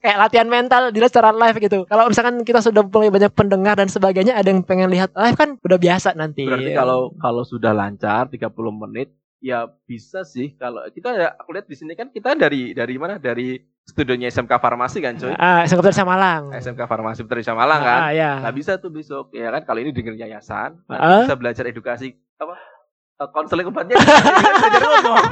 Kayak 0.07 0.19
latihan 0.23 0.47
mental 0.47 0.83
dilihat 0.89 1.11
secara 1.11 1.35
live 1.35 1.59
gitu. 1.59 1.83
Kalau 1.85 2.07
misalkan 2.07 2.41
kita 2.41 2.63
sudah 2.63 2.87
mulai 2.87 3.11
banyak 3.11 3.33
pendengar 3.33 3.75
dan 3.75 3.91
sebagainya, 3.91 4.33
ada 4.33 4.47
yang 4.47 4.63
pengen 4.63 4.87
lihat 4.87 5.11
live 5.13 5.35
kan 5.35 5.59
udah 5.59 5.75
biasa 5.77 6.15
nanti. 6.15 6.47
Berarti 6.47 6.71
kalau 6.73 7.11
kalau 7.17 7.43
sudah 7.43 7.75
lancar 7.75 8.31
30 8.31 8.47
menit 8.73 9.11
ya 9.37 9.67
bisa 9.85 10.23
sih 10.23 10.55
kalau 10.55 10.81
kita 10.89 11.13
ya 11.13 11.29
aku 11.35 11.53
lihat 11.53 11.67
di 11.67 11.75
sini 11.75 11.93
kan 11.93 12.09
kita 12.09 12.33
dari 12.33 12.73
dari 12.73 12.95
mana 12.97 13.19
dari 13.19 13.59
studionya 13.85 14.27
SMK 14.27 14.49
Farmasi 14.49 14.99
kan 14.99 15.15
cuy 15.15 15.31
ah 15.31 15.61
SMK 15.63 15.83
Putra 15.85 16.03
Malang. 16.03 16.43
SMK 16.57 16.83
Farmasi 16.83 17.21
Putra 17.21 17.53
Malang 17.53 17.81
kan 17.81 18.01
Ah, 18.01 18.11
ya. 18.11 18.41
Nah 18.41 18.51
bisa 18.51 18.81
tuh 18.81 18.89
besok 18.89 19.31
ya 19.31 19.51
kan 19.51 19.63
kalau 19.63 19.83
ini 19.83 19.91
dengan 19.91 20.17
yayasan 20.17 20.81
Ah. 20.89 21.23
bisa 21.23 21.37
belajar 21.37 21.67
edukasi 21.67 22.17
apa 22.39 22.57
eh, 23.17 23.29
konseling 23.29 23.69
obatnya 23.69 24.01
belajar 24.01 24.83
ngomong. 24.89 25.25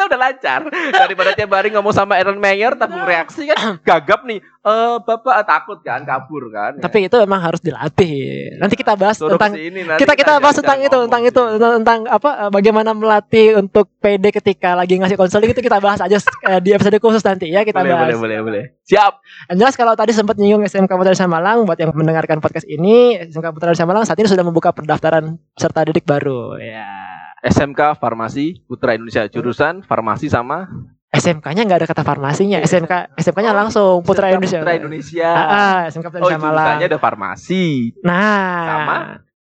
Kita 0.00 0.16
udah 0.16 0.20
lancar. 0.24 0.60
Daripada 0.96 1.30
tiap 1.36 1.52
hari 1.52 1.68
ngomong 1.76 1.92
sama 1.92 2.16
Aaron 2.16 2.40
Mayer 2.40 2.72
tabung 2.72 3.04
reaksi 3.04 3.44
kan 3.52 3.76
gagap 3.88 4.24
nih. 4.24 4.40
Eh 4.40 4.96
bapak 5.04 5.34
eh, 5.40 5.44
takut 5.44 5.78
kan 5.84 6.00
kabur 6.08 6.48
kan? 6.48 6.80
Ya. 6.80 6.88
Tapi 6.88 7.04
itu 7.04 7.16
memang 7.20 7.40
harus 7.44 7.60
dilatih. 7.60 8.56
Nanti 8.56 8.80
kita 8.80 8.96
bahas 8.96 9.20
Suruh 9.20 9.36
tentang 9.36 9.52
ke 9.52 9.60
sini, 9.60 9.84
nanti 9.84 10.00
kita 10.00 10.16
kita 10.16 10.40
bahas 10.40 10.56
tentang 10.56 10.80
itu 10.80 10.96
tentang 11.04 11.22
itu 11.28 11.42
tentang, 11.56 11.72
tentang 11.84 11.98
apa 12.08 12.30
eh, 12.48 12.50
bagaimana 12.52 12.96
melatih 12.96 13.60
untuk 13.60 13.92
PD 14.00 14.32
ketika 14.32 14.72
lagi 14.72 14.96
ngasih 14.96 15.20
konseling 15.20 15.52
itu 15.52 15.60
kita 15.60 15.76
bahas 15.76 16.00
aja 16.00 16.16
eh, 16.16 16.60
di 16.64 16.72
episode 16.72 16.96
khusus 16.96 17.20
nanti 17.20 17.52
ya 17.52 17.60
kita 17.60 17.84
boleh, 17.84 17.92
bahas. 17.92 18.08
boleh 18.08 18.16
boleh 18.16 18.38
boleh. 18.40 18.64
Siap. 18.88 19.12
Yang 19.52 19.56
jelas 19.60 19.74
kalau 19.76 19.92
tadi 19.92 20.16
sempat 20.16 20.40
nyinggung 20.40 20.64
SMK 20.64 20.92
Putra 20.96 21.12
Desa 21.12 21.28
Malang 21.28 21.68
buat 21.68 21.76
yang 21.76 21.92
mendengarkan 21.92 22.40
podcast 22.40 22.64
ini 22.64 23.20
SMK 23.28 23.52
Putra 23.52 23.76
Desa 23.76 23.84
Malang 23.84 24.08
saat 24.08 24.16
ini 24.16 24.28
sudah 24.28 24.44
membuka 24.44 24.72
pendaftaran 24.72 25.36
peserta 25.52 25.84
didik 25.84 26.08
baru. 26.08 26.56
Ya. 26.56 27.09
SMK 27.40 27.96
Farmasi 27.96 28.60
Putra 28.64 28.92
Indonesia 28.92 29.24
jurusan 29.26 29.80
farmasi 29.82 30.28
sama 30.28 30.68
SMK-nya 31.10 31.66
nggak 31.66 31.78
ada 31.82 31.88
kata 31.90 32.06
farmasinya, 32.06 32.62
Iya, 32.62 32.70
SMK 32.70 33.18
SMK-nya 33.18 33.50
langsung 33.50 33.98
Putra 34.06 34.30
SMK 34.30 34.34
Indonesia. 34.38 34.58
Putra 34.62 34.74
Indonesia. 34.78 35.26
Ah, 35.26 35.42
ah, 35.50 35.78
SMK 35.90 36.06
Putra 36.06 36.22
oh, 36.22 36.30
Desa 36.30 36.38
Malang. 36.38 36.54
jurusannya 36.54 36.86
ada 36.86 36.98
farmasi. 37.02 37.64
Nah, 38.06 38.62
Sama? 38.62 38.96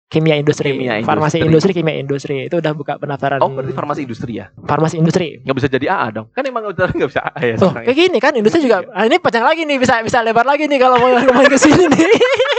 kimia 0.06 0.38
industri, 0.38 0.70
Kimia 0.70 1.02
farmasi 1.02 1.42
industri. 1.42 1.50
industri, 1.50 1.70
kimia 1.74 1.96
industri 1.98 2.36
itu 2.46 2.62
udah 2.62 2.70
buka 2.70 3.02
pendaftaran. 3.02 3.42
Oh, 3.42 3.50
berarti 3.50 3.74
farmasi 3.74 4.06
industri 4.06 4.38
ya? 4.38 4.46
farmasi 4.62 4.94
industri. 5.02 5.42
Nggak 5.42 5.56
bisa 5.58 5.66
jadi 5.66 5.86
AA 5.90 6.06
dong. 6.14 6.26
Kan 6.30 6.46
emang 6.46 6.70
udah 6.70 6.86
nggak 6.86 7.10
bisa 7.10 7.20
AA 7.34 7.40
ya 7.42 7.54
sekarang 7.58 7.82
ya? 7.82 7.86
kayak 7.90 7.98
gini 7.98 8.18
kan 8.22 8.32
industri 8.38 8.60
juga. 8.62 8.86
Ah, 8.94 9.02
ini 9.02 9.18
panjang 9.18 9.42
lagi 9.42 9.66
nih 9.66 9.78
bisa 9.82 9.98
bisa 10.06 10.22
lebar 10.22 10.46
lagi 10.46 10.70
nih 10.70 10.78
kalau 10.78 11.02
mau 11.02 11.10
ngomongin 11.18 11.50
ke 11.50 11.58
sini 11.58 11.84
nih. 11.90 11.98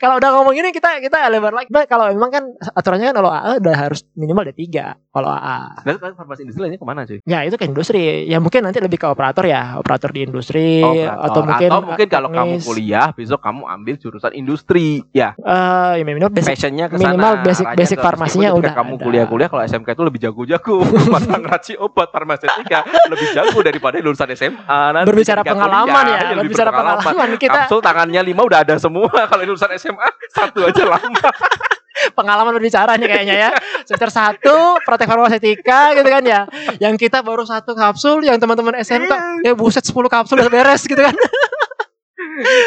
kalau 0.00 0.16
udah 0.16 0.30
ngomong 0.32 0.54
ini 0.54 0.68
kita 0.70 0.96
kita 0.98 1.28
lebar 1.28 1.52
lagi. 1.52 1.68
Nah, 1.68 1.84
kalau 1.84 2.08
memang 2.08 2.30
kan 2.30 2.44
aturannya 2.72 3.06
kan 3.06 3.16
kalau 3.16 3.30
AA 3.30 3.60
udah 3.60 3.74
harus 3.76 4.00
minimal 4.14 4.48
D3 4.48 4.64
kalau 5.06 5.28
AA. 5.28 5.58
Nah, 5.78 5.94
kan 5.94 6.12
farmasi 6.14 6.40
industri 6.42 6.60
lainnya 6.62 6.78
ke 6.78 6.86
mana 6.86 7.04
cuy? 7.04 7.20
Ya 7.22 7.38
itu 7.42 7.54
ke 7.54 7.64
industri. 7.64 8.00
Ya 8.24 8.38
mungkin 8.38 8.60
nanti 8.62 8.78
lebih 8.78 8.96
ke 8.96 9.06
operator 9.06 9.44
ya, 9.44 9.76
operator 9.76 10.08
di 10.08 10.20
industri 10.22 10.80
Operator. 10.80 11.20
atau 11.20 11.40
mungkin 11.42 11.68
Atau 11.68 11.80
mungkin 11.84 12.06
kalau 12.08 12.28
kamu 12.30 12.54
kuliah 12.62 13.12
besok 13.12 13.40
kamu 13.40 13.62
ambil 13.66 13.94
jurusan 13.96 14.32
industri 14.32 14.80
ya 15.10 15.36
Eh, 15.36 15.92
ya 15.96 16.02
minimal 16.02 16.30
basic 16.30 16.48
passionnya 16.50 16.86
ke 16.86 16.96
sana 16.96 17.04
minimal 17.10 17.32
basic- 17.42 17.68
basic 17.74 17.98
farmasinya 17.98 18.50
udah 18.52 18.72
kamu 18.72 18.94
ada. 18.94 19.04
kuliah-kuliah 19.04 19.48
kalau 19.48 19.62
SMK 19.62 19.88
itu 19.90 20.02
lebih 20.02 20.20
jago-jago 20.20 20.76
masa 21.06 21.34
ngeraci 21.42 21.74
obat 21.76 22.08
farmasetika 22.08 22.80
lebih 23.06 23.28
jago 23.32 23.58
daripada 23.60 23.98
lulusan 23.98 24.32
SMA 24.32 24.64
nanti 24.90 25.06
berbicara 25.06 25.40
pengalaman 25.42 25.90
kuliah, 26.00 26.16
ya, 26.16 26.28
lebih 26.32 26.38
berbicara 26.48 26.70
pengalaman 26.70 27.30
kita 27.36 27.52
kapsul 27.60 27.80
tangannya 27.80 28.20
lima 28.22 28.42
udah 28.42 28.58
ada 28.60 28.74
semua 28.76 29.10
kalau 29.30 29.42
lulusan 29.44 29.68
SMA 29.76 29.99
satu 30.32 30.66
aja 30.66 30.84
lama 30.86 31.30
pengalaman 32.16 32.52
berbicara 32.56 32.96
nih 32.96 33.08
kayaknya 33.08 33.36
ya. 33.36 33.50
Semester 33.84 34.10
satu 34.12 34.80
praktek 34.84 35.08
farmasetika 35.08 35.92
gitu 35.96 36.08
kan 36.08 36.22
ya. 36.24 36.40
Yang 36.80 37.08
kita 37.08 37.20
baru 37.20 37.44
satu 37.44 37.76
kapsul, 37.76 38.24
yang 38.24 38.40
teman-teman 38.40 38.80
SMK 38.80 39.44
ya 39.44 39.52
buset 39.52 39.84
10 39.84 39.96
kapsul 40.08 40.40
udah 40.40 40.50
beres 40.52 40.82
gitu 40.88 41.00
kan. 41.00 41.12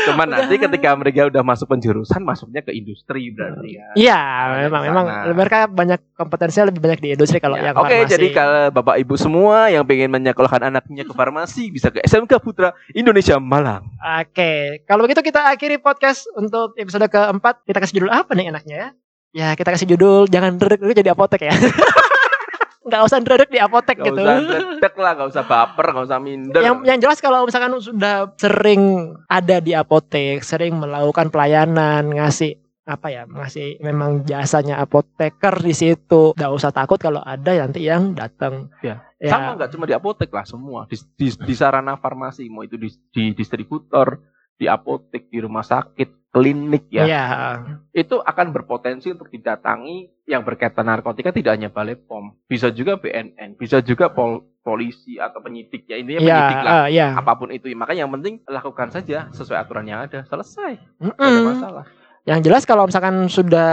Cuman 0.05 0.27
nanti 0.29 0.55
ketika 0.57 0.89
mereka 0.93 1.27
udah 1.27 1.41
masuk 1.41 1.67
penjurusan 1.67 2.21
masuknya 2.21 2.61
ke 2.61 2.71
industri 2.71 3.29
berarti 3.29 3.69
ya 3.75 3.85
Iya, 3.93 4.19
Ada 4.19 4.55
memang 4.67 4.81
memang 4.83 5.05
mereka 5.33 5.59
banyak 5.65 5.99
kompetensinya 6.13 6.69
lebih 6.69 6.81
banyak 6.81 6.99
di 6.99 7.09
industri 7.13 7.37
kalau 7.37 7.55
Ya, 7.55 7.71
yang 7.71 7.75
Oke, 7.77 7.93
farmasi. 7.93 8.11
jadi 8.11 8.27
kalau 8.31 8.63
Bapak 8.71 8.95
Ibu 8.99 9.15
semua 9.15 9.69
yang 9.69 9.83
pengen 9.83 10.09
menyekolahkan 10.11 10.63
anaknya 10.65 11.03
ke 11.03 11.13
farmasi 11.13 11.69
bisa 11.69 11.93
ke 11.93 12.01
SMK 12.01 12.31
Putra 12.39 12.71
Indonesia 12.91 13.37
Malang. 13.37 13.87
Oke, 14.19 14.83
kalau 14.83 15.05
begitu 15.05 15.21
kita 15.21 15.47
akhiri 15.47 15.77
podcast 15.77 16.25
untuk 16.33 16.73
episode 16.75 17.05
keempat. 17.07 17.61
Kita 17.63 17.79
kasih 17.79 18.01
judul 18.01 18.11
apa 18.11 18.33
nih 18.33 18.49
enaknya 18.49 18.75
ya? 18.75 18.89
Ya 19.33 19.47
kita 19.53 19.73
kasih 19.73 19.89
judul 19.89 20.29
jangan 20.29 20.57
dulu 20.57 20.93
jadi 20.93 21.09
apotek 21.09 21.49
ya. 21.49 21.53
Nggak 22.83 23.01
usah 23.07 23.17
dedek 23.23 23.49
di 23.51 23.59
apotek 23.63 23.95
Gak 23.95 24.05
gitu. 24.11 24.19
usah 24.19 24.91
lah, 24.99 25.11
gak 25.15 25.29
usah 25.31 25.43
baper, 25.47 25.87
gak 25.95 26.05
usah 26.11 26.19
minder. 26.19 26.59
Yang 26.59 26.75
yang 26.83 26.99
jelas 26.99 27.19
kalau 27.23 27.47
misalkan 27.47 27.79
sudah 27.79 28.35
sering 28.35 29.15
ada 29.31 29.63
di 29.63 29.71
apotek, 29.71 30.43
sering 30.43 30.75
melakukan 30.75 31.31
pelayanan, 31.31 32.11
ngasih 32.11 32.59
apa 32.83 33.07
ya, 33.07 33.23
ngasih 33.23 33.79
memang 33.79 34.27
jasanya 34.27 34.83
apoteker 34.83 35.55
di 35.63 35.71
situ. 35.71 36.35
Nggak 36.35 36.51
usah 36.51 36.75
takut 36.75 36.99
kalau 36.99 37.23
ada 37.23 37.55
nanti 37.55 37.87
yang 37.87 38.11
datang. 38.11 38.67
Ya. 38.83 38.99
Ya. 39.23 39.31
Sama 39.31 39.55
nggak 39.55 39.71
cuma 39.71 39.87
di 39.87 39.95
apotek 39.95 40.27
lah 40.35 40.43
semua 40.43 40.83
di, 40.91 40.99
di, 41.15 41.31
di 41.31 41.53
sarana 41.55 41.95
farmasi 41.95 42.51
mau 42.51 42.67
itu 42.67 42.75
di, 42.75 42.91
di 43.15 43.31
distributor, 43.31 44.19
di 44.57 44.65
apotek, 44.69 45.27
di 45.29 45.39
rumah 45.41 45.65
sakit, 45.65 46.31
klinik 46.33 46.89
ya. 46.89 47.05
Iya. 47.05 47.23
Itu 47.93 48.17
akan 48.21 48.49
berpotensi 48.49 49.13
untuk 49.13 49.29
didatangi 49.29 50.25
yang 50.25 50.41
berkaitan 50.41 50.89
narkotika 50.89 51.29
tidak 51.29 51.59
hanya 51.59 51.69
Balai 51.69 51.93
POM, 51.93 52.33
bisa 52.49 52.73
juga 52.73 52.97
BNN, 52.97 53.59
bisa 53.59 53.83
juga 53.85 54.09
pol, 54.09 54.41
polisi 54.63 55.19
atau 55.19 55.43
penyidik 55.43 55.85
ya 55.85 55.99
intinya 55.99 56.19
Iya, 56.23 56.25
penyidik 56.25 56.63
lah. 56.63 56.71
ah, 56.73 56.85
iya. 56.89 57.07
Apa 57.13 57.37
pun 57.37 57.51
itu, 57.53 57.69
makanya 57.75 58.07
yang 58.07 58.13
penting 58.17 58.41
lakukan 58.47 58.89
saja 58.89 59.29
sesuai 59.35 59.61
aturan 59.61 59.85
yang 59.85 60.07
ada, 60.07 60.25
selesai, 60.25 60.79
tidak 60.79 61.19
ada 61.19 61.41
masalah. 61.43 61.85
Yang 62.23 62.39
jelas 62.47 62.63
kalau 62.63 62.87
misalkan 62.87 63.27
sudah 63.27 63.71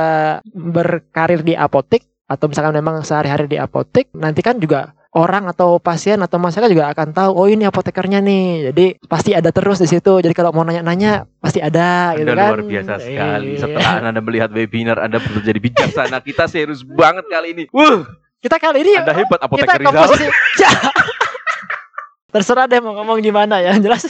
berkarir 0.50 1.46
di 1.46 1.54
apotek 1.54 2.02
atau 2.26 2.50
misalkan 2.50 2.74
memang 2.74 3.06
sehari-hari 3.06 3.46
di 3.46 3.56
apotek, 3.56 4.10
nanti 4.12 4.42
kan 4.42 4.58
juga 4.58 4.92
orang 5.10 5.50
atau 5.50 5.82
pasien 5.82 6.22
atau 6.22 6.38
masyarakat 6.38 6.70
juga 6.70 6.86
akan 6.94 7.10
tahu 7.10 7.30
oh 7.34 7.46
ini 7.50 7.66
apotekernya 7.66 8.22
nih. 8.22 8.70
Jadi 8.70 8.86
pasti 9.04 9.34
ada 9.34 9.50
terus 9.50 9.82
di 9.82 9.90
situ. 9.90 10.22
Jadi 10.22 10.30
kalau 10.30 10.54
mau 10.54 10.62
nanya-nanya 10.62 11.26
pasti 11.38 11.58
ada 11.58 12.14
gitu 12.14 12.30
Anda 12.30 12.38
kan. 12.38 12.48
luar 12.54 12.62
biasa 12.62 12.92
sekali. 13.02 13.46
Iya. 13.54 13.60
Setelah 13.60 13.92
Anda 14.06 14.20
melihat 14.22 14.50
webinar, 14.54 15.02
Anda 15.02 15.18
perlu 15.18 15.42
jadi 15.42 15.58
bijaksana. 15.58 16.22
Kita 16.22 16.46
serius 16.46 16.86
banget 16.86 17.26
kali 17.26 17.52
ini. 17.52 17.64
Wuh, 17.74 18.06
Kita 18.38 18.56
kali 18.56 18.80
ini 18.80 18.96
Anda 18.96 19.12
hebat 19.12 19.36
kita 19.36 19.46
apoteker 19.50 19.82
komposisi 19.84 20.26
Ya. 20.62 20.70
terserah 22.30 22.70
deh 22.70 22.78
mau 22.78 22.94
ngomong 22.94 23.18
gimana 23.18 23.58
ya 23.58 23.74
jelas 23.76 24.06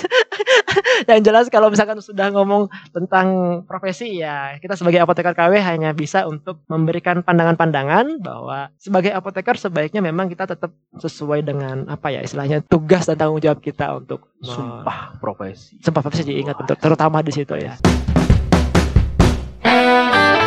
yang 1.11 1.25
jelas 1.27 1.51
kalau 1.51 1.69
misalkan 1.69 1.99
sudah 1.99 2.31
ngomong 2.31 2.71
tentang 2.95 3.61
profesi 3.67 4.23
ya 4.23 4.57
kita 4.63 4.79
sebagai 4.79 5.03
apoteker 5.03 5.35
KW 5.35 5.59
hanya 5.59 5.91
bisa 5.91 6.25
untuk 6.25 6.63
memberikan 6.71 7.27
pandangan-pandangan 7.27 8.23
bahwa 8.23 8.71
sebagai 8.79 9.11
apoteker 9.11 9.59
sebaiknya 9.59 10.01
memang 10.01 10.31
kita 10.31 10.47
tetap 10.47 10.71
sesuai 10.97 11.43
dengan 11.43 11.91
apa 11.91 12.15
ya 12.15 12.23
istilahnya 12.23 12.63
tugas 12.65 13.07
dan 13.11 13.19
tanggung 13.19 13.43
jawab 13.43 13.59
kita 13.61 13.99
untuk 13.99 14.31
Sumpah 14.41 15.21
profesi. 15.21 15.77
Sumpah 15.85 16.01
profesi 16.01 16.25
diingat 16.25 16.57
untuk 16.65 16.81
terutama 16.81 17.21
di 17.21 17.29
situ 17.29 17.53
ya. 17.61 17.77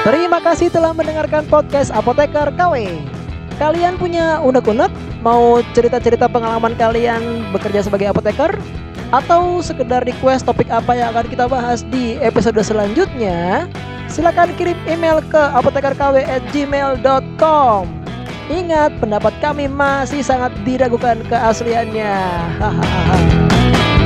Terima 0.04 0.42
kasih 0.42 0.74
telah 0.74 0.92
mendengarkan 0.92 1.46
podcast 1.46 1.94
Apoteker 1.94 2.50
KW. 2.58 2.90
Kalian 3.62 4.02
punya 4.02 4.42
unek-unek 4.42 4.90
mau 5.22 5.62
cerita-cerita 5.78 6.26
pengalaman 6.26 6.74
kalian 6.74 7.54
bekerja 7.54 7.86
sebagai 7.86 8.10
apoteker 8.10 8.58
atau 9.14 9.62
sekedar 9.62 10.02
request 10.10 10.50
topik 10.50 10.74
apa 10.74 10.98
yang 10.98 11.14
akan 11.14 11.30
kita 11.30 11.46
bahas 11.46 11.86
di 11.94 12.18
episode 12.18 12.58
selanjutnya? 12.66 13.70
Silakan 14.10 14.58
kirim 14.58 14.74
email 14.90 15.22
ke 15.30 15.38
apotekerkw@gmail.com. 15.38 17.86
Ingat, 18.52 19.00
pendapat 19.00 19.32
kami 19.40 19.72
masih 19.72 20.20
sangat 20.26 20.52
diragukan 20.68 21.24
keasliannya. 21.32 22.12
Hahaha. 22.60 23.16